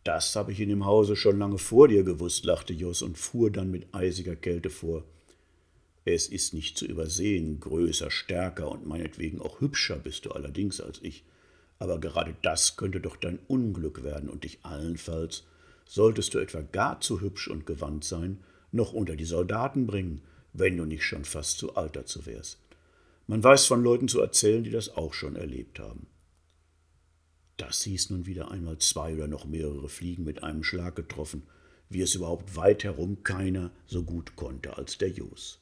Das 0.04 0.36
habe 0.36 0.52
ich 0.52 0.60
in 0.60 0.68
dem 0.68 0.86
Hause 0.86 1.16
schon 1.16 1.38
lange 1.38 1.58
vor 1.58 1.88
dir 1.88 2.04
gewusst, 2.04 2.44
lachte 2.44 2.72
Jos 2.72 3.02
und 3.02 3.18
fuhr 3.18 3.50
dann 3.50 3.70
mit 3.70 3.92
eisiger 3.92 4.36
Kälte 4.36 4.70
vor. 4.70 5.04
Es 6.04 6.28
ist 6.28 6.54
nicht 6.54 6.78
zu 6.78 6.86
übersehen, 6.86 7.58
größer, 7.58 8.10
stärker 8.10 8.70
und 8.70 8.86
meinetwegen 8.86 9.40
auch 9.40 9.60
hübscher 9.60 9.96
bist 9.96 10.24
du 10.24 10.30
allerdings 10.30 10.80
als 10.80 11.00
ich, 11.02 11.24
aber 11.78 11.98
gerade 11.98 12.34
das 12.42 12.76
könnte 12.76 13.00
doch 13.00 13.16
dein 13.16 13.38
Unglück 13.48 14.02
werden 14.02 14.28
und 14.28 14.44
dich 14.44 14.58
allenfalls 14.62 15.44
solltest 15.86 16.34
du 16.34 16.38
etwa 16.38 16.62
gar 16.62 17.00
zu 17.00 17.20
hübsch 17.20 17.48
und 17.48 17.66
gewandt 17.66 18.04
sein, 18.04 18.38
noch 18.72 18.92
unter 18.92 19.16
die 19.16 19.24
Soldaten 19.24 19.86
bringen, 19.86 20.22
wenn 20.52 20.76
du 20.76 20.84
nicht 20.84 21.04
schon 21.04 21.24
fast 21.24 21.58
zu 21.58 21.76
alt 21.76 21.96
dazu 21.96 22.26
wärst. 22.26 22.58
Man 23.26 23.42
weiß 23.42 23.66
von 23.66 23.82
Leuten 23.82 24.08
zu 24.08 24.20
erzählen, 24.20 24.64
die 24.64 24.70
das 24.70 24.96
auch 24.96 25.12
schon 25.12 25.36
erlebt 25.36 25.78
haben. 25.78 26.06
Das 27.56 27.82
hieß 27.82 28.10
nun 28.10 28.26
wieder 28.26 28.50
einmal 28.50 28.78
zwei 28.78 29.14
oder 29.14 29.28
noch 29.28 29.46
mehrere 29.46 29.88
Fliegen 29.88 30.24
mit 30.24 30.42
einem 30.42 30.62
Schlag 30.62 30.94
getroffen, 30.96 31.42
wie 31.88 32.02
es 32.02 32.14
überhaupt 32.14 32.56
weit 32.56 32.84
herum 32.84 33.22
keiner 33.22 33.70
so 33.86 34.02
gut 34.02 34.36
konnte 34.36 34.76
als 34.76 34.98
der 34.98 35.10
Jos. 35.10 35.60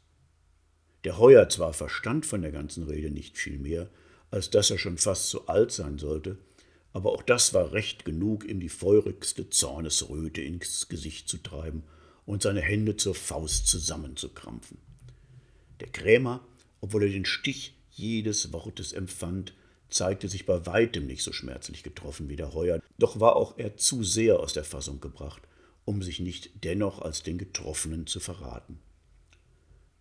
Der 1.04 1.18
Heuer 1.18 1.48
zwar 1.48 1.72
verstand 1.72 2.26
von 2.26 2.42
der 2.42 2.50
ganzen 2.50 2.84
Rede 2.84 3.10
nicht 3.10 3.36
viel 3.36 3.58
mehr, 3.58 3.88
als 4.34 4.50
dass 4.50 4.68
er 4.70 4.78
schon 4.78 4.98
fast 4.98 5.30
zu 5.30 5.46
alt 5.46 5.70
sein 5.70 5.96
sollte, 5.96 6.38
aber 6.92 7.12
auch 7.12 7.22
das 7.22 7.54
war 7.54 7.70
recht 7.70 8.04
genug, 8.04 8.44
ihm 8.44 8.58
die 8.58 8.68
feurigste 8.68 9.48
Zornesröte 9.48 10.40
ins 10.40 10.88
Gesicht 10.88 11.28
zu 11.28 11.38
treiben 11.38 11.84
und 12.26 12.42
seine 12.42 12.60
Hände 12.60 12.96
zur 12.96 13.14
Faust 13.14 13.68
zusammenzukrampfen. 13.68 14.78
Der 15.78 15.86
Krämer, 15.86 16.44
obwohl 16.80 17.04
er 17.04 17.10
den 17.10 17.26
Stich 17.26 17.74
jedes 17.92 18.52
Wortes 18.52 18.92
empfand, 18.92 19.54
zeigte 19.88 20.28
sich 20.28 20.46
bei 20.46 20.66
weitem 20.66 21.06
nicht 21.06 21.22
so 21.22 21.32
schmerzlich 21.32 21.84
getroffen 21.84 22.28
wie 22.28 22.36
der 22.36 22.54
Heuer, 22.54 22.80
doch 22.98 23.20
war 23.20 23.36
auch 23.36 23.56
er 23.56 23.76
zu 23.76 24.02
sehr 24.02 24.40
aus 24.40 24.52
der 24.52 24.64
Fassung 24.64 25.00
gebracht, 25.00 25.42
um 25.84 26.02
sich 26.02 26.18
nicht 26.18 26.64
dennoch 26.64 27.00
als 27.00 27.22
den 27.22 27.38
Getroffenen 27.38 28.08
zu 28.08 28.18
verraten. 28.18 28.80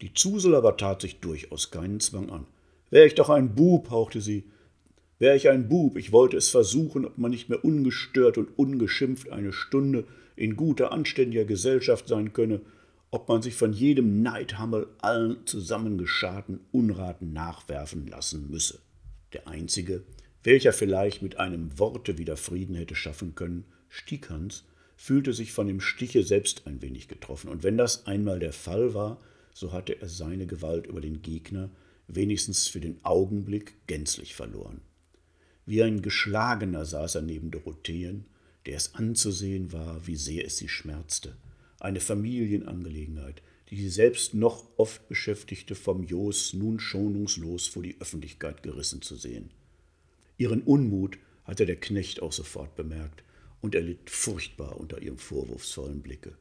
Die 0.02 0.16
Zusel 0.16 0.56
aber 0.56 0.76
tat 0.76 1.02
sich 1.02 1.20
durchaus 1.20 1.70
keinen 1.70 2.00
Zwang 2.00 2.32
an. 2.32 2.48
Wär 2.94 3.08
ich 3.08 3.16
doch 3.16 3.32
ein 3.32 3.56
Bub, 3.56 3.90
hauchte 3.90 4.22
sie, 4.22 4.44
Wär 5.18 5.34
ich 5.36 5.50
ein 5.50 5.68
Bub, 5.68 5.98
ich 5.98 6.12
wollte 6.12 6.38
es 6.38 6.50
versuchen, 6.50 7.06
ob 7.06 7.18
man 7.18 7.32
nicht 7.32 7.50
mehr 7.50 7.66
ungestört 7.66 8.38
und 8.38 8.56
ungeschimpft 8.56 9.32
eine 9.32 9.52
Stunde 9.52 10.06
in 10.36 10.56
guter, 10.56 10.92
anständiger 10.92 11.44
Gesellschaft 11.44 12.08
sein 12.08 12.34
könne, 12.34 12.62
ob 13.10 13.30
man 13.30 13.42
sich 13.42 13.56
von 13.56 13.74
jedem 13.74 14.22
Neidhammel 14.22 14.86
allen 15.00 15.38
zusammengescharten 15.48 16.60
Unraten 16.72 17.34
nachwerfen 17.34 18.06
lassen 18.06 18.52
müsse. 18.52 18.78
Der 19.34 19.48
einzige, 19.48 20.04
welcher 20.44 20.72
vielleicht 20.72 21.24
mit 21.24 21.40
einem 21.40 21.80
Worte 21.80 22.20
wieder 22.20 22.38
Frieden 22.38 22.76
hätte 22.76 22.94
schaffen 22.94 23.34
können, 23.34 23.66
Stieghans, 23.90 24.66
fühlte 24.98 25.34
sich 25.34 25.52
von 25.52 25.66
dem 25.66 25.82
Stiche 25.82 26.22
selbst 26.22 26.68
ein 26.68 26.84
wenig 26.84 27.08
getroffen, 27.08 27.50
und 27.50 27.64
wenn 27.64 27.76
das 27.76 28.06
einmal 28.06 28.38
der 28.38 28.54
Fall 28.54 28.94
war, 28.94 29.20
so 29.52 29.74
hatte 29.74 30.00
er 30.00 30.10
seine 30.10 30.46
Gewalt 30.46 30.86
über 30.86 31.02
den 31.02 31.24
Gegner 31.24 31.72
wenigstens 32.08 32.68
für 32.68 32.80
den 32.80 33.04
Augenblick 33.04 33.76
gänzlich 33.88 34.36
verloren. 34.36 34.82
Wie 35.66 35.82
ein 35.82 36.02
Geschlagener 36.02 36.86
saß 36.86 37.16
er 37.16 37.22
neben 37.22 37.52
Dorotheen, 37.52 38.26
der 38.66 38.78
es 38.78 38.96
anzusehen 38.96 39.72
war, 39.72 40.06
wie 40.08 40.16
sehr 40.16 40.46
es 40.46 40.58
sie 40.58 40.70
schmerzte. 40.70 41.36
Eine 41.80 42.00
Familienangelegenheit, 42.00 43.42
die 43.70 43.82
sie 43.82 43.90
selbst 43.90 44.34
noch 44.34 44.68
oft 44.78 45.08
beschäftigte, 45.08 45.76
vom 45.76 46.04
Jos 46.04 46.54
nun 46.54 46.80
schonungslos 46.80 47.68
vor 47.68 47.84
die 47.84 48.00
Öffentlichkeit 48.00 48.64
gerissen 48.64 49.02
zu 49.02 49.16
sehen. 49.16 49.52
Ihren 50.38 50.62
Unmut 50.62 51.18
hatte 51.44 51.66
der 51.66 51.78
Knecht 51.78 52.22
auch 52.22 52.32
sofort 52.32 52.76
bemerkt, 52.76 53.24
und 53.62 53.76
er 53.76 53.82
litt 53.82 54.10
furchtbar 54.10 54.78
unter 54.78 55.02
ihrem 55.02 55.18
vorwurfsvollen 55.18 56.02
Blicke. 56.02 56.38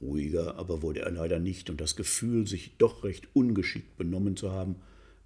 Ruhiger 0.00 0.56
aber 0.56 0.82
wurde 0.82 1.00
er 1.00 1.10
leider 1.10 1.38
nicht, 1.38 1.70
und 1.70 1.80
das 1.80 1.96
Gefühl, 1.96 2.46
sich 2.46 2.76
doch 2.78 3.04
recht 3.04 3.28
ungeschickt 3.32 3.96
benommen 3.96 4.36
zu 4.36 4.50
haben, 4.52 4.76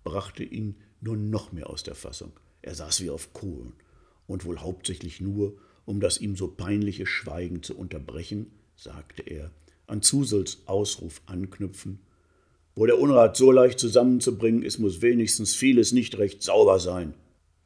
brachte 0.05 0.45
ihn 0.45 0.77
nur 1.01 1.17
noch 1.17 1.53
mehr 1.53 1.71
aus 1.71 1.83
der 1.83 1.95
Fassung. 1.95 2.33
Er 2.63 2.75
saß 2.75 3.03
wie 3.03 3.11
auf 3.11 3.33
Kohlen, 3.33 3.73
und 4.27 4.45
wohl 4.45 4.59
hauptsächlich 4.59 5.21
nur, 5.21 5.57
um 5.85 6.01
das 6.01 6.19
ihm 6.19 6.37
so 6.37 6.49
peinliche 6.49 7.07
Schweigen 7.07 7.63
zu 7.63 7.77
unterbrechen, 7.77 8.51
sagte 8.77 9.23
er, 9.23 9.51
an 9.87 10.03
Zusels 10.03 10.59
Ausruf 10.67 11.23
anknüpfen. 11.27 12.01
Wo 12.75 12.87
der 12.87 12.99
Unrat 12.99 13.37
so 13.37 13.51
leicht 13.51 13.81
zusammenzubringen 13.81 14.63
ist, 14.63 14.79
muss 14.79 15.03
wenigstens 15.03 15.55
vieles 15.55 15.93
nicht 15.93 16.19
recht 16.19 16.43
sauber 16.43 16.79
sein. 16.79 17.15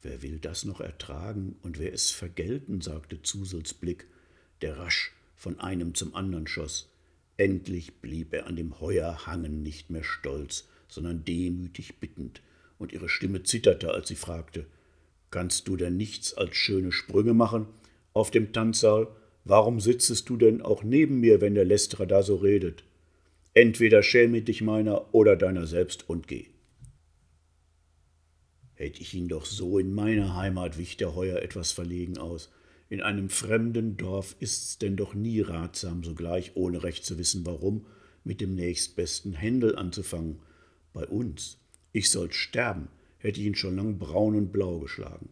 Wer 0.00 0.22
will 0.22 0.38
das 0.38 0.64
noch 0.64 0.80
ertragen 0.80 1.56
und 1.62 1.78
wer 1.78 1.92
es 1.92 2.10
vergelten, 2.10 2.80
sagte 2.80 3.22
Zusels 3.22 3.74
Blick, 3.74 4.06
der 4.62 4.78
rasch 4.78 5.12
von 5.36 5.60
einem 5.60 5.94
zum 5.94 6.14
andern 6.14 6.46
schoss. 6.46 6.91
Endlich 7.36 7.94
blieb 7.94 8.32
er 8.32 8.46
an 8.46 8.56
dem 8.56 8.80
Heuer 8.80 9.26
hangen, 9.26 9.62
nicht 9.62 9.90
mehr 9.90 10.04
stolz, 10.04 10.68
sondern 10.88 11.24
demütig 11.24 11.98
bittend, 11.98 12.42
und 12.78 12.92
ihre 12.92 13.08
Stimme 13.08 13.42
zitterte, 13.44 13.92
als 13.92 14.08
sie 14.08 14.16
fragte 14.16 14.66
Kannst 15.30 15.66
du 15.66 15.76
denn 15.76 15.96
nichts 15.96 16.34
als 16.34 16.56
schöne 16.56 16.92
Sprünge 16.92 17.32
machen 17.32 17.66
auf 18.12 18.30
dem 18.30 18.52
Tanzsaal? 18.52 19.08
Warum 19.44 19.80
sitzest 19.80 20.28
du 20.28 20.36
denn 20.36 20.60
auch 20.60 20.82
neben 20.82 21.20
mir, 21.20 21.40
wenn 21.40 21.54
der 21.54 21.64
Lästerer 21.64 22.06
da 22.06 22.22
so 22.22 22.36
redet? 22.36 22.84
Entweder 23.54 24.02
schäme 24.02 24.42
dich 24.42 24.62
meiner 24.62 25.14
oder 25.14 25.36
deiner 25.36 25.66
selbst 25.66 26.08
und 26.08 26.28
geh. 26.28 26.46
Hätte 28.74 29.00
ich 29.00 29.14
ihn 29.14 29.28
doch 29.28 29.46
so 29.46 29.78
in 29.78 29.94
meiner 29.94 30.36
Heimat, 30.36 30.76
wich 30.76 30.96
der 30.96 31.14
Heuer 31.14 31.40
etwas 31.40 31.72
verlegen 31.72 32.18
aus. 32.18 32.50
In 32.92 33.00
einem 33.00 33.30
fremden 33.30 33.96
Dorf 33.96 34.36
ist's 34.38 34.76
denn 34.76 34.96
doch 34.96 35.14
nie 35.14 35.40
ratsam, 35.40 36.04
sogleich, 36.04 36.56
ohne 36.56 36.82
recht 36.82 37.06
zu 37.06 37.16
wissen 37.16 37.46
warum, 37.46 37.86
mit 38.22 38.42
dem 38.42 38.54
nächstbesten 38.54 39.32
Händel 39.32 39.76
anzufangen. 39.76 40.40
Bei 40.92 41.06
uns. 41.06 41.56
Ich 41.92 42.10
sollt 42.10 42.34
sterben, 42.34 42.88
hätte 43.16 43.40
ich 43.40 43.46
ihn 43.46 43.54
schon 43.54 43.76
lang 43.76 43.96
braun 43.96 44.36
und 44.36 44.52
blau 44.52 44.78
geschlagen. 44.78 45.30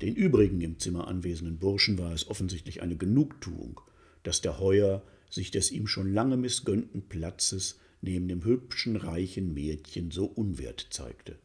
Den 0.00 0.14
übrigen 0.14 0.62
im 0.62 0.78
Zimmer 0.78 1.08
anwesenden 1.08 1.58
Burschen 1.58 1.98
war 1.98 2.14
es 2.14 2.26
offensichtlich 2.26 2.80
eine 2.80 2.96
Genugtuung, 2.96 3.82
dass 4.22 4.40
der 4.40 4.60
Heuer 4.60 5.02
sich 5.28 5.50
des 5.50 5.70
ihm 5.70 5.86
schon 5.86 6.10
lange 6.10 6.38
missgönnten 6.38 7.02
Platzes 7.02 7.78
neben 8.00 8.28
dem 8.28 8.46
hübschen, 8.46 8.96
reichen 8.96 9.52
Mädchen 9.52 10.10
so 10.10 10.24
unwert 10.24 10.86
zeigte. 10.88 11.36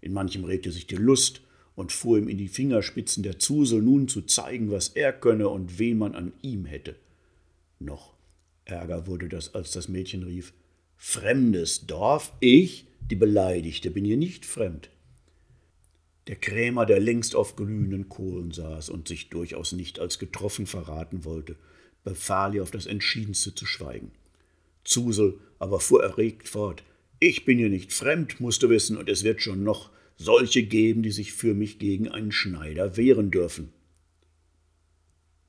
In 0.00 0.12
manchem 0.12 0.44
regte 0.44 0.70
sich 0.70 0.86
die 0.86 0.94
Lust 0.94 1.42
und 1.74 1.92
fuhr 1.92 2.18
ihm 2.18 2.28
in 2.28 2.38
die 2.38 2.48
Fingerspitzen 2.48 3.22
der 3.22 3.38
Zusel 3.38 3.82
nun 3.82 4.08
zu 4.08 4.22
zeigen, 4.22 4.70
was 4.70 4.88
er 4.88 5.12
könne 5.12 5.48
und 5.48 5.78
wen 5.78 5.98
man 5.98 6.14
an 6.14 6.32
ihm 6.42 6.64
hätte. 6.64 6.96
Noch 7.78 8.14
ärger 8.64 9.06
wurde 9.06 9.28
das, 9.28 9.54
als 9.54 9.72
das 9.72 9.88
Mädchen 9.88 10.22
rief: 10.22 10.52
Fremdes 10.96 11.86
Dorf? 11.86 12.32
Ich, 12.40 12.86
die 13.10 13.16
Beleidigte, 13.16 13.90
bin 13.90 14.04
hier 14.04 14.16
nicht 14.16 14.46
fremd. 14.46 14.90
Der 16.28 16.36
Krämer, 16.36 16.86
der 16.86 17.00
längst 17.00 17.34
auf 17.34 17.56
glühenden 17.56 18.08
Kohlen 18.08 18.52
saß 18.52 18.90
und 18.90 19.08
sich 19.08 19.28
durchaus 19.28 19.72
nicht 19.72 19.98
als 19.98 20.20
getroffen 20.20 20.66
verraten 20.66 21.24
wollte, 21.24 21.56
befahl 22.04 22.54
ihr 22.54 22.62
auf 22.62 22.70
das 22.70 22.86
Entschiedenste 22.86 23.54
zu 23.54 23.66
schweigen. 23.66 24.12
Zusel 24.84 25.38
aber 25.58 25.80
fuhr 25.80 26.02
erregt 26.02 26.48
fort. 26.48 26.84
Ich 27.18 27.44
bin 27.44 27.58
hier 27.58 27.68
nicht 27.68 27.92
fremd, 27.92 28.40
musst 28.40 28.62
du 28.62 28.68
wissen, 28.68 28.96
und 28.96 29.08
es 29.08 29.24
wird 29.24 29.42
schon 29.42 29.62
noch 29.62 29.90
solche 30.22 30.62
geben, 30.62 31.02
die 31.02 31.10
sich 31.10 31.32
für 31.32 31.54
mich 31.54 31.78
gegen 31.78 32.08
einen 32.08 32.32
Schneider 32.32 32.96
wehren 32.96 33.30
dürfen. 33.30 33.72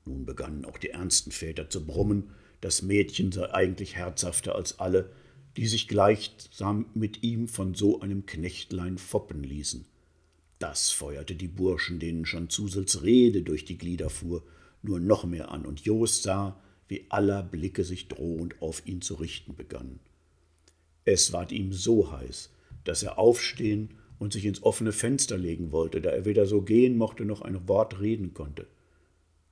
Nun 0.05 0.25
begannen 0.25 0.65
auch 0.65 0.77
die 0.77 0.89
ernsten 0.89 1.31
Väter 1.31 1.69
zu 1.69 1.85
brummen, 1.85 2.31
das 2.61 2.81
Mädchen 2.81 3.31
sei 3.31 3.53
eigentlich 3.53 3.95
herzhafter 3.95 4.55
als 4.55 4.79
alle, 4.79 5.11
die 5.57 5.67
sich 5.67 5.87
gleichsam 5.87 6.87
mit 6.93 7.23
ihm 7.23 7.47
von 7.47 7.75
so 7.75 8.01
einem 8.01 8.25
Knechtlein 8.25 8.97
foppen 8.97 9.43
ließen. 9.43 9.85
Das 10.59 10.89
feuerte 10.89 11.35
die 11.35 11.47
Burschen, 11.47 11.99
denen 11.99 12.25
schon 12.25 12.49
Zusels 12.49 13.03
Rede 13.03 13.43
durch 13.43 13.65
die 13.65 13.77
Glieder 13.77 14.09
fuhr, 14.09 14.43
nur 14.81 14.99
noch 14.99 15.25
mehr 15.25 15.51
an, 15.51 15.65
und 15.65 15.81
Jost 15.81 16.23
sah, 16.23 16.59
wie 16.87 17.05
aller 17.09 17.43
Blicke 17.43 17.83
sich 17.83 18.07
drohend 18.07 18.61
auf 18.61 18.85
ihn 18.85 19.01
zu 19.01 19.15
richten 19.15 19.55
begannen. 19.55 19.99
Es 21.05 21.33
ward 21.33 21.51
ihm 21.51 21.73
so 21.73 22.11
heiß, 22.11 22.49
dass 22.83 23.03
er 23.03 23.17
aufstehen 23.17 23.89
und 24.23 24.31
sich 24.31 24.45
ins 24.45 24.63
offene 24.63 24.93
Fenster 24.93 25.37
legen 25.37 25.73
wollte, 25.73 25.99
da 25.99 26.09
er 26.09 26.23
weder 26.23 26.45
so 26.45 26.61
gehen 26.61 26.95
mochte 26.95 27.25
noch 27.25 27.41
ein 27.41 27.67
Wort 27.67 27.99
reden 27.99 28.33
konnte. 28.33 28.67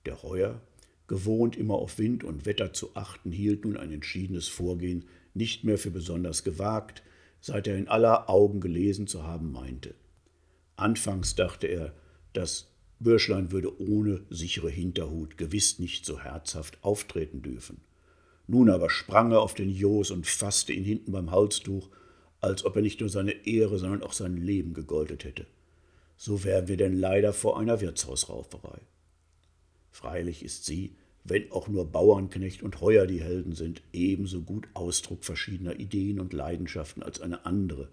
Der 0.05 0.23
Heuer, 0.23 0.61
gewohnt 1.07 1.57
immer 1.57 1.75
auf 1.75 1.99
Wind 1.99 2.23
und 2.23 2.45
Wetter 2.45 2.71
zu 2.71 2.95
achten, 2.95 3.33
hielt 3.33 3.65
nun 3.65 3.75
ein 3.75 3.91
entschiedenes 3.91 4.47
Vorgehen 4.47 5.03
nicht 5.33 5.65
mehr 5.65 5.77
für 5.77 5.91
besonders 5.91 6.45
gewagt, 6.45 7.03
seit 7.41 7.67
er 7.67 7.75
in 7.75 7.89
aller 7.89 8.29
Augen 8.29 8.61
gelesen 8.61 9.07
zu 9.07 9.23
haben 9.23 9.51
meinte. 9.51 9.93
Anfangs 10.77 11.35
dachte 11.35 11.67
er, 11.67 11.93
das 12.31 12.71
Bürschlein 13.01 13.51
würde 13.51 13.77
ohne 13.81 14.21
sichere 14.29 14.69
Hinterhut 14.69 15.37
gewiss 15.37 15.79
nicht 15.79 16.05
so 16.05 16.21
herzhaft 16.21 16.81
auftreten 16.81 17.41
dürfen. 17.41 17.81
Nun 18.47 18.69
aber 18.69 18.89
sprang 18.89 19.33
er 19.33 19.41
auf 19.41 19.53
den 19.53 19.69
Jos 19.69 20.11
und 20.11 20.27
fasste 20.27 20.71
ihn 20.71 20.85
hinten 20.85 21.11
beim 21.11 21.29
Halstuch, 21.29 21.89
als 22.41 22.65
ob 22.65 22.75
er 22.75 22.81
nicht 22.81 22.99
nur 22.99 23.09
seine 23.09 23.45
Ehre, 23.45 23.77
sondern 23.77 24.03
auch 24.03 24.13
sein 24.13 24.35
Leben 24.35 24.73
gegoldet 24.73 25.23
hätte. 25.23 25.45
So 26.17 26.43
wären 26.43 26.67
wir 26.67 26.77
denn 26.77 26.99
leider 26.99 27.33
vor 27.33 27.59
einer 27.59 27.81
Wirtshausrauferei. 27.81 28.79
Freilich 29.91 30.43
ist 30.43 30.65
sie, 30.65 30.95
wenn 31.23 31.51
auch 31.51 31.67
nur 31.67 31.85
Bauernknecht 31.85 32.63
und 32.63 32.81
Heuer 32.81 33.05
die 33.05 33.21
Helden 33.21 33.53
sind, 33.53 33.83
ebenso 33.93 34.41
gut 34.41 34.67
Ausdruck 34.73 35.23
verschiedener 35.23 35.79
Ideen 35.79 36.19
und 36.19 36.33
Leidenschaften 36.33 37.03
als 37.03 37.21
eine 37.21 37.45
andere, 37.45 37.89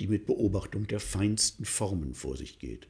die 0.00 0.08
mit 0.08 0.26
Beobachtung 0.26 0.86
der 0.88 1.00
feinsten 1.00 1.64
Formen 1.64 2.14
vor 2.14 2.36
sich 2.36 2.58
geht. 2.58 2.88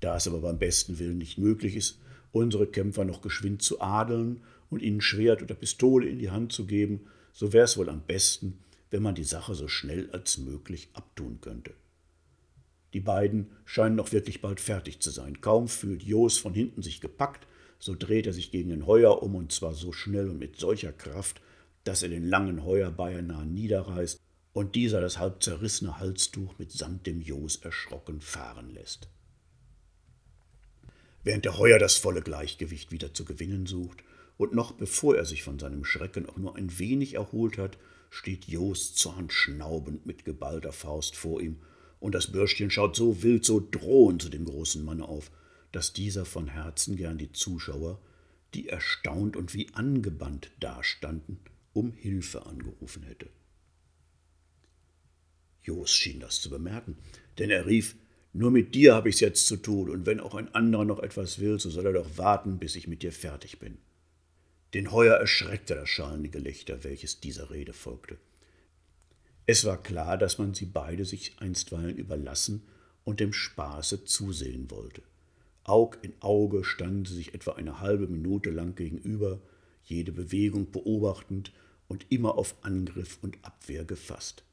Da 0.00 0.16
es 0.16 0.26
aber 0.26 0.40
beim 0.40 0.58
besten 0.58 0.98
Willen 0.98 1.18
nicht 1.18 1.38
möglich 1.38 1.76
ist, 1.76 1.98
unsere 2.32 2.66
Kämpfer 2.66 3.04
noch 3.04 3.22
geschwind 3.22 3.62
zu 3.62 3.80
adeln 3.80 4.40
und 4.70 4.82
ihnen 4.82 5.00
Schwert 5.00 5.42
oder 5.42 5.54
Pistole 5.54 6.08
in 6.08 6.18
die 6.18 6.30
Hand 6.30 6.52
zu 6.52 6.66
geben, 6.66 7.06
so 7.32 7.52
wäre 7.52 7.64
es 7.64 7.76
wohl 7.76 7.88
am 7.88 8.02
besten, 8.02 8.58
wenn 8.90 9.02
man 9.02 9.14
die 9.14 9.24
Sache 9.24 9.54
so 9.54 9.68
schnell 9.68 10.10
als 10.10 10.38
möglich 10.38 10.88
abtun 10.94 11.40
könnte. 11.40 11.74
Die 12.94 13.00
beiden 13.00 13.50
scheinen 13.64 13.96
noch 13.96 14.12
wirklich 14.12 14.40
bald 14.40 14.60
fertig 14.60 15.00
zu 15.00 15.10
sein. 15.10 15.40
Kaum 15.40 15.68
fühlt 15.68 16.02
Jos 16.02 16.38
von 16.38 16.54
hinten 16.54 16.82
sich 16.82 17.00
gepackt, 17.00 17.46
so 17.78 17.94
dreht 17.94 18.26
er 18.26 18.32
sich 18.32 18.50
gegen 18.50 18.70
den 18.70 18.86
Heuer 18.86 19.22
um, 19.22 19.34
und 19.34 19.52
zwar 19.52 19.74
so 19.74 19.92
schnell 19.92 20.30
und 20.30 20.38
mit 20.38 20.56
solcher 20.56 20.92
Kraft, 20.92 21.40
dass 21.84 22.02
er 22.02 22.08
den 22.08 22.26
langen 22.26 22.64
Heuer 22.64 22.90
beinahe 22.90 23.46
niederreißt 23.46 24.18
und 24.52 24.74
dieser 24.74 25.00
das 25.00 25.18
halb 25.18 25.42
zerrissene 25.42 25.98
Halstuch 25.98 26.58
mit 26.58 26.72
samt 26.72 27.06
dem 27.06 27.20
Jos 27.20 27.56
erschrocken 27.56 28.20
fahren 28.20 28.70
lässt. 28.70 29.08
Während 31.22 31.44
der 31.44 31.58
Heuer 31.58 31.78
das 31.78 31.96
volle 31.96 32.22
Gleichgewicht 32.22 32.90
wieder 32.90 33.12
zu 33.12 33.24
gewinnen 33.24 33.66
sucht, 33.66 34.02
und 34.38 34.54
noch 34.54 34.72
bevor 34.72 35.16
er 35.16 35.24
sich 35.24 35.42
von 35.42 35.58
seinem 35.58 35.84
Schrecken 35.84 36.28
auch 36.28 36.36
nur 36.36 36.56
ein 36.56 36.78
wenig 36.78 37.14
erholt 37.14 37.58
hat, 37.58 37.76
steht 38.10 38.46
Jos 38.46 38.94
zornschnaubend 38.94 40.06
mit 40.06 40.24
geballter 40.24 40.72
Faust 40.72 41.16
vor 41.16 41.40
ihm, 41.40 41.60
und 42.00 42.14
das 42.14 42.30
Bürschchen 42.30 42.70
schaut 42.70 42.96
so 42.96 43.22
wild, 43.22 43.44
so 43.44 43.66
drohend 43.70 44.22
zu 44.22 44.28
dem 44.28 44.44
großen 44.44 44.84
Manne 44.84 45.08
auf, 45.08 45.30
dass 45.72 45.92
dieser 45.92 46.24
von 46.24 46.48
Herzen 46.48 46.96
gern 46.96 47.18
die 47.18 47.32
Zuschauer, 47.32 48.00
die 48.54 48.68
erstaunt 48.68 49.36
und 49.36 49.52
wie 49.54 49.68
angebannt 49.74 50.50
dastanden, 50.60 51.40
um 51.72 51.92
Hilfe 51.92 52.46
angerufen 52.46 53.02
hätte. 53.02 53.28
Jos 55.62 55.92
schien 55.92 56.20
das 56.20 56.40
zu 56.40 56.48
bemerken, 56.48 56.96
denn 57.38 57.50
er 57.50 57.66
rief, 57.66 57.96
nur 58.32 58.50
mit 58.50 58.74
dir 58.74 58.94
habe 58.94 59.08
ich's 59.08 59.20
jetzt 59.20 59.46
zu 59.46 59.56
tun, 59.56 59.90
und 59.90 60.06
wenn 60.06 60.20
auch 60.20 60.34
ein 60.34 60.54
anderer 60.54 60.84
noch 60.84 61.00
etwas 61.00 61.40
will, 61.40 61.58
so 61.58 61.70
soll 61.70 61.86
er 61.86 61.92
doch 61.92 62.16
warten, 62.16 62.58
bis 62.58 62.76
ich 62.76 62.88
mit 62.88 63.02
dir 63.02 63.12
fertig 63.12 63.58
bin. 63.58 63.78
Den 64.74 64.92
Heuer 64.92 65.16
erschreckte 65.16 65.74
das 65.74 65.88
schallende 65.88 66.28
Gelächter, 66.28 66.84
welches 66.84 67.20
dieser 67.20 67.50
Rede 67.50 67.72
folgte. 67.72 68.18
Es 69.46 69.64
war 69.64 69.82
klar, 69.82 70.18
dass 70.18 70.36
man 70.36 70.52
sie 70.52 70.66
beide 70.66 71.06
sich 71.06 71.40
einstweilen 71.40 71.96
überlassen 71.96 72.62
und 73.04 73.20
dem 73.20 73.32
Spaße 73.32 74.04
zusehen 74.04 74.70
wollte. 74.70 75.02
Aug 75.64 75.96
in 76.02 76.12
Auge 76.20 76.64
standen 76.64 77.06
sie 77.06 77.14
sich 77.14 77.32
etwa 77.32 77.52
eine 77.52 77.80
halbe 77.80 78.06
Minute 78.08 78.50
lang 78.50 78.74
gegenüber, 78.74 79.40
jede 79.84 80.12
Bewegung 80.12 80.70
beobachtend 80.70 81.52
und 81.88 82.04
immer 82.10 82.36
auf 82.36 82.54
Angriff 82.62 83.18
und 83.22 83.42
Abwehr 83.42 83.86
gefasst. 83.86 84.44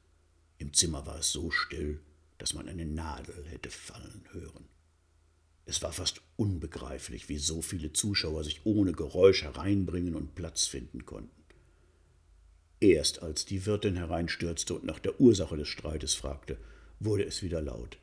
Im 0.57 0.73
Zimmer 0.73 1.05
war 1.05 1.19
es 1.19 1.33
so 1.33 1.51
still, 1.51 1.99
dass 2.37 2.53
man 2.53 2.69
eine 2.69 2.85
Nadel 2.85 3.45
hätte 3.49 3.69
fallen 3.69 4.23
hören. 4.31 4.65
Es 5.65 5.81
war 5.81 5.91
fast 5.91 6.21
unbegreiflich, 6.37 7.27
wie 7.27 7.37
so 7.37 7.61
viele 7.61 7.91
Zuschauer 7.91 8.43
sich 8.43 8.61
ohne 8.65 8.91
Geräusch 8.91 9.43
hereinbringen 9.43 10.15
und 10.15 10.35
Platz 10.35 10.67
finden 10.67 11.05
konnten. 11.05 11.31
Erst 12.79 13.23
als 13.23 13.45
die 13.45 13.65
Wirtin 13.65 13.95
hereinstürzte 13.95 14.75
und 14.75 14.85
nach 14.85 14.99
der 14.99 15.19
Ursache 15.19 15.57
des 15.57 15.67
Streites 15.67 16.13
fragte, 16.13 16.57
wurde 16.99 17.23
es 17.23 17.41
wieder 17.41 17.61
laut. 17.61 17.97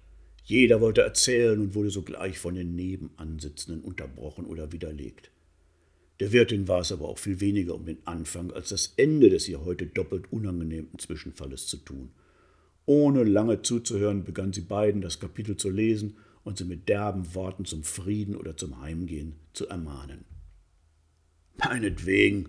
Jeder 0.44 0.80
wollte 0.80 1.02
erzählen 1.02 1.60
und 1.60 1.74
wurde 1.74 1.90
sogleich 1.90 2.38
von 2.38 2.56
den 2.56 2.74
Nebenansitzenden 2.74 3.84
unterbrochen 3.84 4.44
oder 4.44 4.72
widerlegt. 4.72 5.30
Der 6.18 6.32
Wirtin 6.32 6.66
war 6.66 6.80
es 6.80 6.90
aber 6.90 7.08
auch 7.08 7.18
viel 7.18 7.40
weniger 7.40 7.74
um 7.74 7.84
den 7.84 7.98
Anfang 8.06 8.50
als 8.50 8.70
das 8.70 8.94
Ende 8.96 9.30
des 9.30 9.48
ihr 9.48 9.64
heute 9.64 9.86
doppelt 9.86 10.32
unangenehmen 10.32 10.98
Zwischenfalles 10.98 11.66
zu 11.68 11.76
tun. 11.76 12.10
Ohne 12.86 13.22
lange 13.22 13.62
zuzuhören, 13.62 14.24
begann 14.24 14.52
sie 14.52 14.62
beiden 14.62 15.00
das 15.00 15.20
Kapitel 15.20 15.56
zu 15.56 15.70
lesen 15.70 16.16
und 16.44 16.58
sie 16.58 16.64
mit 16.64 16.88
derben 16.88 17.34
Worten 17.34 17.64
zum 17.64 17.84
Frieden 17.84 18.36
oder 18.36 18.56
zum 18.56 18.80
Heimgehen 18.80 19.36
zu 19.52 19.68
ermahnen. 19.68 20.24
Meinetwegen, 21.56 22.48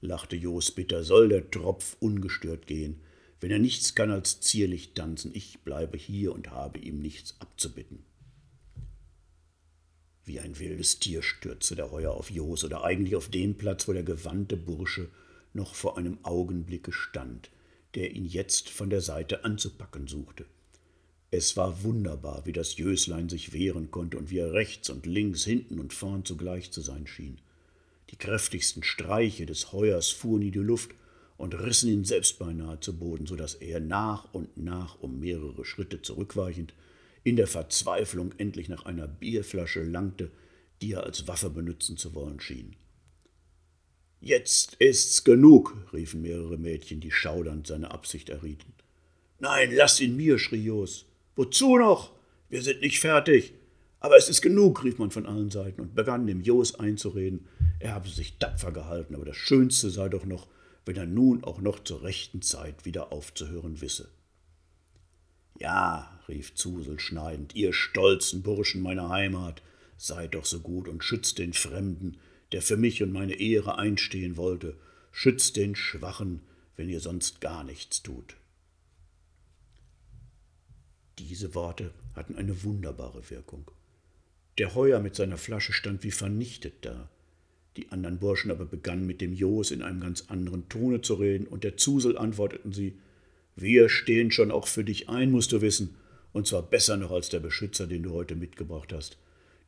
lachte 0.00 0.36
Jos 0.36 0.70
bitter, 0.70 1.04
soll 1.04 1.28
der 1.28 1.50
Tropf 1.50 1.96
ungestört 2.00 2.66
gehen. 2.66 3.00
wenn 3.40 3.50
er 3.50 3.58
nichts 3.58 3.94
kann 3.94 4.10
als 4.10 4.40
zierlich 4.40 4.94
tanzen. 4.94 5.30
Ich 5.34 5.60
bleibe 5.64 5.98
hier 5.98 6.32
und 6.32 6.50
habe 6.50 6.78
ihm 6.78 7.00
nichts 7.00 7.38
abzubitten. 7.40 8.02
Wie 10.24 10.40
ein 10.40 10.58
wildes 10.58 10.98
Tier 10.98 11.22
stürzte 11.22 11.76
der 11.76 11.90
Heuer 11.90 12.12
auf 12.12 12.30
Jos 12.30 12.64
oder 12.64 12.84
eigentlich 12.84 13.16
auf 13.16 13.28
den 13.28 13.58
Platz, 13.58 13.86
wo 13.86 13.92
der 13.92 14.02
gewandte 14.04 14.56
Bursche 14.56 15.10
noch 15.52 15.74
vor 15.74 15.98
einem 15.98 16.18
Augenblicke 16.22 16.92
stand, 16.92 17.50
der 17.94 18.12
ihn 18.12 18.24
jetzt 18.24 18.70
von 18.70 18.88
der 18.88 19.02
Seite 19.02 19.44
anzupacken 19.44 20.06
suchte. 20.08 20.46
Es 21.36 21.56
war 21.56 21.82
wunderbar, 21.82 22.46
wie 22.46 22.52
das 22.52 22.76
Jöslein 22.76 23.28
sich 23.28 23.52
wehren 23.52 23.90
konnte 23.90 24.16
und 24.18 24.30
wie 24.30 24.38
er 24.38 24.52
rechts 24.52 24.88
und 24.88 25.04
links, 25.04 25.42
hinten 25.42 25.80
und 25.80 25.92
vorn 25.92 26.24
zugleich 26.24 26.70
zu 26.70 26.80
sein 26.80 27.08
schien. 27.08 27.38
Die 28.10 28.16
kräftigsten 28.16 28.84
Streiche 28.84 29.44
des 29.44 29.72
Heuers 29.72 30.10
fuhren 30.10 30.42
in 30.42 30.52
die 30.52 30.60
Luft 30.60 30.92
und 31.36 31.54
rissen 31.54 31.90
ihn 31.90 32.04
selbst 32.04 32.38
beinahe 32.38 32.78
zu 32.78 32.96
Boden, 32.96 33.26
so 33.26 33.34
dass 33.34 33.54
er 33.54 33.80
nach 33.80 34.32
und 34.32 34.56
nach 34.56 35.00
um 35.00 35.18
mehrere 35.18 35.64
Schritte 35.64 36.02
zurückweichend 36.02 36.72
in 37.24 37.34
der 37.34 37.48
Verzweiflung 37.48 38.30
endlich 38.38 38.68
nach 38.68 38.84
einer 38.84 39.08
Bierflasche 39.08 39.82
langte, 39.82 40.30
die 40.82 40.92
er 40.92 41.02
als 41.02 41.26
Waffe 41.26 41.50
benutzen 41.50 41.96
zu 41.96 42.14
wollen 42.14 42.38
schien. 42.38 42.76
Jetzt 44.20 44.74
ist's 44.78 45.24
genug, 45.24 45.76
riefen 45.92 46.22
mehrere 46.22 46.58
Mädchen, 46.58 47.00
die 47.00 47.10
schaudernd 47.10 47.66
seine 47.66 47.90
Absicht 47.90 48.28
errieten. 48.28 48.72
Nein, 49.40 49.72
lass 49.74 49.98
ihn 49.98 50.16
mir, 50.16 50.38
schrie 50.38 50.62
Jos. 50.62 51.06
Wozu 51.36 51.76
noch? 51.76 52.12
Wir 52.48 52.62
sind 52.62 52.80
nicht 52.80 53.00
fertig. 53.00 53.54
Aber 54.00 54.16
es 54.16 54.28
ist 54.28 54.42
genug, 54.42 54.84
rief 54.84 54.98
man 54.98 55.10
von 55.10 55.26
allen 55.26 55.50
Seiten 55.50 55.80
und 55.80 55.94
begann 55.94 56.26
dem 56.26 56.42
Jos 56.42 56.74
einzureden, 56.74 57.48
er 57.80 57.94
habe 57.94 58.08
sich 58.08 58.38
tapfer 58.38 58.70
gehalten, 58.70 59.14
aber 59.14 59.24
das 59.24 59.36
Schönste 59.36 59.90
sei 59.90 60.08
doch 60.08 60.26
noch, 60.26 60.46
wenn 60.84 60.96
er 60.96 61.06
nun 61.06 61.42
auch 61.42 61.60
noch 61.60 61.82
zur 61.82 62.02
rechten 62.02 62.42
Zeit 62.42 62.84
wieder 62.84 63.12
aufzuhören 63.12 63.80
wisse. 63.80 64.10
Ja, 65.58 66.20
rief 66.28 66.54
Zusel 66.54 67.00
schneidend, 67.00 67.54
ihr 67.54 67.72
stolzen 67.72 68.42
Burschen 68.42 68.82
meiner 68.82 69.08
Heimat, 69.08 69.62
seid 69.96 70.34
doch 70.34 70.44
so 70.44 70.60
gut 70.60 70.88
und 70.88 71.02
schützt 71.02 71.38
den 71.38 71.52
Fremden, 71.52 72.18
der 72.52 72.60
für 72.60 72.76
mich 72.76 73.02
und 73.02 73.12
meine 73.12 73.34
Ehre 73.40 73.78
einstehen 73.78 74.36
wollte, 74.36 74.76
schützt 75.12 75.56
den 75.56 75.76
Schwachen, 75.76 76.40
wenn 76.76 76.88
ihr 76.88 77.00
sonst 77.00 77.40
gar 77.40 77.64
nichts 77.64 78.02
tut. 78.02 78.36
Diese 81.18 81.54
Worte 81.54 81.92
hatten 82.14 82.36
eine 82.36 82.64
wunderbare 82.64 83.30
Wirkung. 83.30 83.70
Der 84.58 84.74
Heuer 84.74 85.00
mit 85.00 85.14
seiner 85.14 85.36
Flasche 85.36 85.72
stand 85.72 86.02
wie 86.04 86.10
vernichtet 86.10 86.74
da. 86.84 87.08
Die 87.76 87.90
anderen 87.90 88.18
Burschen 88.18 88.50
aber 88.50 88.64
begannen 88.64 89.06
mit 89.06 89.20
dem 89.20 89.32
Jos 89.32 89.70
in 89.70 89.82
einem 89.82 90.00
ganz 90.00 90.24
anderen 90.28 90.68
Tone 90.68 91.00
zu 91.00 91.14
reden, 91.14 91.46
und 91.46 91.64
der 91.64 91.76
Zusel 91.76 92.16
antworteten 92.16 92.72
sie 92.72 92.98
Wir 93.56 93.88
stehen 93.88 94.30
schon 94.30 94.50
auch 94.50 94.68
für 94.68 94.84
dich 94.84 95.08
ein, 95.08 95.30
musst 95.30 95.52
du 95.52 95.60
wissen, 95.60 95.96
und 96.32 96.46
zwar 96.46 96.62
besser 96.62 96.96
noch 96.96 97.10
als 97.10 97.28
der 97.28 97.40
Beschützer, 97.40 97.86
den 97.86 98.02
du 98.02 98.10
heute 98.10 98.36
mitgebracht 98.36 98.92
hast. 98.92 99.18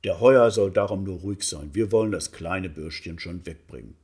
Der 0.04 0.20
Heuer 0.20 0.50
soll 0.50 0.70
darum 0.70 1.04
nur 1.04 1.20
ruhig 1.20 1.42
sein, 1.42 1.70
wir 1.74 1.90
wollen 1.90 2.12
das 2.12 2.30
kleine 2.30 2.68
Bürschchen 2.68 3.18
schon 3.18 3.44
wegbringen. 3.44 3.94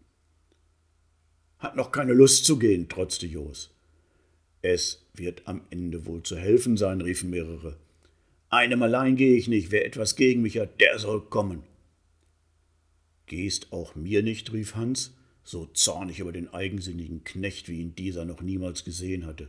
Hat 1.59 1.77
noch 1.77 1.93
keine 1.93 2.13
Lust 2.13 2.45
zu 2.45 2.59
gehen, 2.59 2.89
trotzte 2.89 3.27
Jos. 3.27 3.72
Es 4.63 5.05
wird 5.13 5.43
am 5.47 5.63
Ende 5.71 6.07
wohl 6.07 6.23
zu 6.23 6.37
helfen 6.37 6.77
sein, 6.77 7.01
riefen 7.01 7.31
mehrere. 7.31 7.77
Einem 8.49 8.83
allein 8.83 9.17
gehe 9.17 9.37
ich 9.37 9.49
nicht, 9.49 9.71
wer 9.73 9.85
etwas 9.85 10.15
gegen 10.15 10.43
mich 10.43 10.59
hat, 10.59 10.81
der 10.81 10.99
soll 10.99 11.21
kommen. 11.23 11.65
Gehst 13.27 13.73
auch 13.73 13.95
mir 13.95 14.23
nicht, 14.23 14.53
rief 14.53 14.77
Hans, 14.77 15.15
so 15.43 15.67
zornig 15.67 16.21
über 16.21 16.33
den 16.33 16.53
eigensinnigen 16.53 17.25
Knecht, 17.25 17.69
wie 17.69 17.81
ihn 17.81 17.95
dieser 17.95 18.25
noch 18.25 18.41
niemals 18.41 18.85
gesehen 18.85 19.27
hatte. 19.27 19.49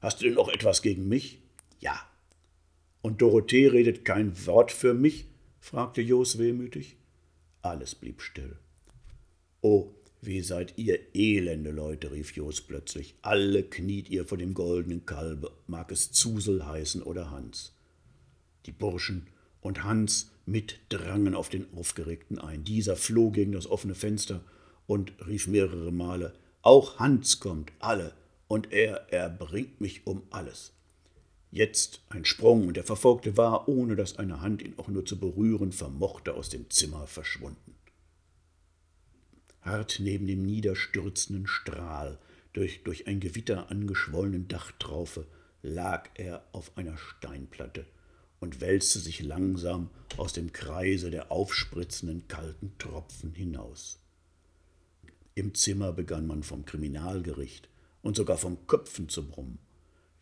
Hast 0.00 0.20
du 0.20 0.26
denn 0.26 0.36
auch 0.36 0.48
etwas 0.48 0.82
gegen 0.82 1.08
mich? 1.08 1.38
Ja. 1.80 2.06
Und 3.00 3.22
Dorothee 3.22 3.68
redet 3.68 4.04
kein 4.04 4.46
Wort 4.46 4.72
für 4.72 4.94
mich? 4.94 5.26
fragte 5.60 6.02
Jos 6.02 6.38
wehmütig. 6.38 6.96
Alles 7.62 7.94
blieb 7.94 8.20
still. 8.20 8.56
Oh, 9.62 9.94
wie 10.26 10.40
seid 10.40 10.74
ihr 10.76 10.98
elende 11.14 11.70
Leute, 11.70 12.12
rief 12.12 12.34
Jos 12.34 12.60
plötzlich. 12.60 13.14
Alle 13.22 13.62
kniet 13.62 14.08
ihr 14.08 14.26
vor 14.26 14.38
dem 14.38 14.54
goldenen 14.54 15.06
Kalbe, 15.06 15.52
mag 15.66 15.92
es 15.92 16.12
Zusel 16.12 16.66
heißen 16.66 17.02
oder 17.02 17.30
Hans. 17.30 17.72
Die 18.66 18.72
Burschen 18.72 19.26
und 19.60 19.84
Hans 19.84 20.30
mit 20.46 20.80
drangen 20.88 21.34
auf 21.34 21.48
den 21.48 21.66
Aufgeregten 21.74 22.38
ein. 22.38 22.64
Dieser 22.64 22.96
floh 22.96 23.30
gegen 23.30 23.52
das 23.52 23.66
offene 23.66 23.94
Fenster 23.94 24.42
und 24.86 25.12
rief 25.26 25.46
mehrere 25.46 25.92
Male, 25.92 26.34
auch 26.62 26.98
Hans 26.98 27.40
kommt, 27.40 27.72
alle, 27.78 28.12
und 28.48 28.72
er, 28.72 29.12
er 29.12 29.28
bringt 29.28 29.80
mich 29.80 30.06
um 30.06 30.22
alles. 30.30 30.72
Jetzt 31.50 32.00
ein 32.08 32.24
Sprung, 32.24 32.68
und 32.68 32.76
der 32.76 32.84
Verfolgte 32.84 33.36
war, 33.36 33.68
ohne 33.68 33.96
dass 33.96 34.18
eine 34.18 34.40
Hand 34.40 34.62
ihn 34.62 34.74
auch 34.76 34.88
nur 34.88 35.04
zu 35.04 35.18
berühren 35.18 35.72
vermochte, 35.72 36.34
aus 36.34 36.48
dem 36.48 36.68
Zimmer 36.70 37.06
verschwunden. 37.06 37.74
Hart 39.64 39.98
neben 39.98 40.26
dem 40.26 40.44
niederstürzenden 40.44 41.46
Strahl, 41.46 42.18
durch, 42.52 42.82
durch 42.84 43.06
ein 43.06 43.18
Gewitter 43.18 43.70
angeschwollenen 43.70 44.46
Dachtraufe, 44.46 45.26
lag 45.62 46.10
er 46.14 46.44
auf 46.52 46.76
einer 46.76 46.98
Steinplatte 46.98 47.86
und 48.40 48.60
wälzte 48.60 48.98
sich 48.98 49.22
langsam 49.22 49.88
aus 50.18 50.34
dem 50.34 50.52
Kreise 50.52 51.10
der 51.10 51.32
aufspritzenden 51.32 52.28
kalten 52.28 52.72
Tropfen 52.78 53.32
hinaus. 53.32 53.98
Im 55.34 55.54
Zimmer 55.54 55.92
begann 55.92 56.26
man 56.26 56.42
vom 56.42 56.66
Kriminalgericht 56.66 57.68
und 58.02 58.16
sogar 58.16 58.36
vom 58.36 58.66
Köpfen 58.66 59.08
zu 59.08 59.26
brummen. 59.26 59.58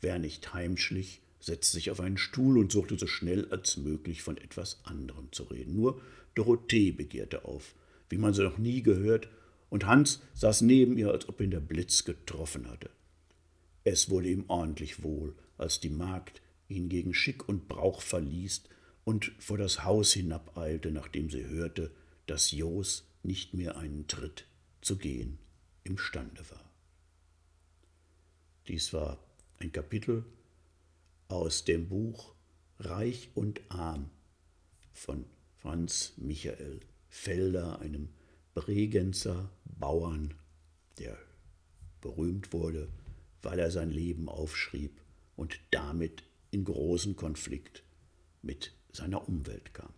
Wer 0.00 0.20
nicht 0.20 0.55
heimschlich, 0.55 1.20
setzte 1.40 1.72
sich 1.76 1.90
auf 1.90 2.00
einen 2.00 2.16
Stuhl 2.16 2.59
und 2.59 2.70
suchte 2.70 2.96
so 2.96 3.09
schnell 3.09 3.48
als 3.50 3.76
möglich 3.76 4.22
von 4.22 4.37
etwas 4.37 4.81
anderem 4.85 5.31
zu 5.33 5.42
reden. 5.42 5.74
Nur 5.74 6.00
Dorothee 6.37 6.92
begehrte 6.92 7.44
auf, 7.44 7.74
wie 8.12 8.18
man 8.18 8.35
sie 8.35 8.42
noch 8.42 8.59
nie 8.59 8.83
gehört, 8.83 9.31
und 9.70 9.87
Hans 9.87 10.20
saß 10.35 10.61
neben 10.61 10.98
ihr, 10.98 11.11
als 11.11 11.31
ob 11.31 11.40
ihn 11.40 11.51
der 11.51 11.61
Blitz 11.61 12.05
getroffen 12.05 12.68
hatte. 12.68 12.90
Es 13.85 14.11
wurde 14.11 14.29
ihm 14.29 14.44
ordentlich 14.48 15.03
wohl, 15.03 15.35
als 15.57 15.81
die 15.81 15.88
Magd 15.88 16.42
ihn 16.68 16.90
gegen 16.90 17.14
Schick 17.14 17.48
und 17.48 17.68
Brauch 17.68 18.03
verließ 18.03 18.64
und 19.05 19.33
vor 19.38 19.57
das 19.57 19.85
Haus 19.85 20.12
hinabeilte, 20.12 20.90
nachdem 20.90 21.31
sie 21.31 21.46
hörte, 21.46 21.90
dass 22.27 22.51
Jos 22.51 23.09
nicht 23.22 23.55
mehr 23.55 23.79
einen 23.79 24.07
Tritt 24.09 24.44
zu 24.83 24.98
gehen 24.98 25.38
imstande 25.83 26.42
war. 26.51 26.70
Dies 28.68 28.92
war 28.92 29.25
ein 29.59 29.72
Kapitel 29.72 30.27
aus 31.29 31.64
dem 31.64 31.88
Buch 31.88 32.35
Reich 32.79 33.31
und 33.35 33.62
Arm 33.70 34.11
von 34.92 35.25
Franz 35.57 36.12
Michael 36.18 36.81
Felder, 37.12 37.79
einem 37.81 38.09
Bregenzer 38.55 39.51
Bauern, 39.64 40.35
der 40.98 41.16
berühmt 42.01 42.53
wurde, 42.53 42.88
weil 43.42 43.59
er 43.59 43.70
sein 43.70 43.90
Leben 43.90 44.29
aufschrieb 44.29 45.01
und 45.37 45.61
damit 45.70 46.25
in 46.51 46.64
großen 46.64 47.14
Konflikt 47.14 47.85
mit 48.40 48.72
seiner 48.92 49.29
Umwelt 49.29 49.75
kam. 49.75 49.92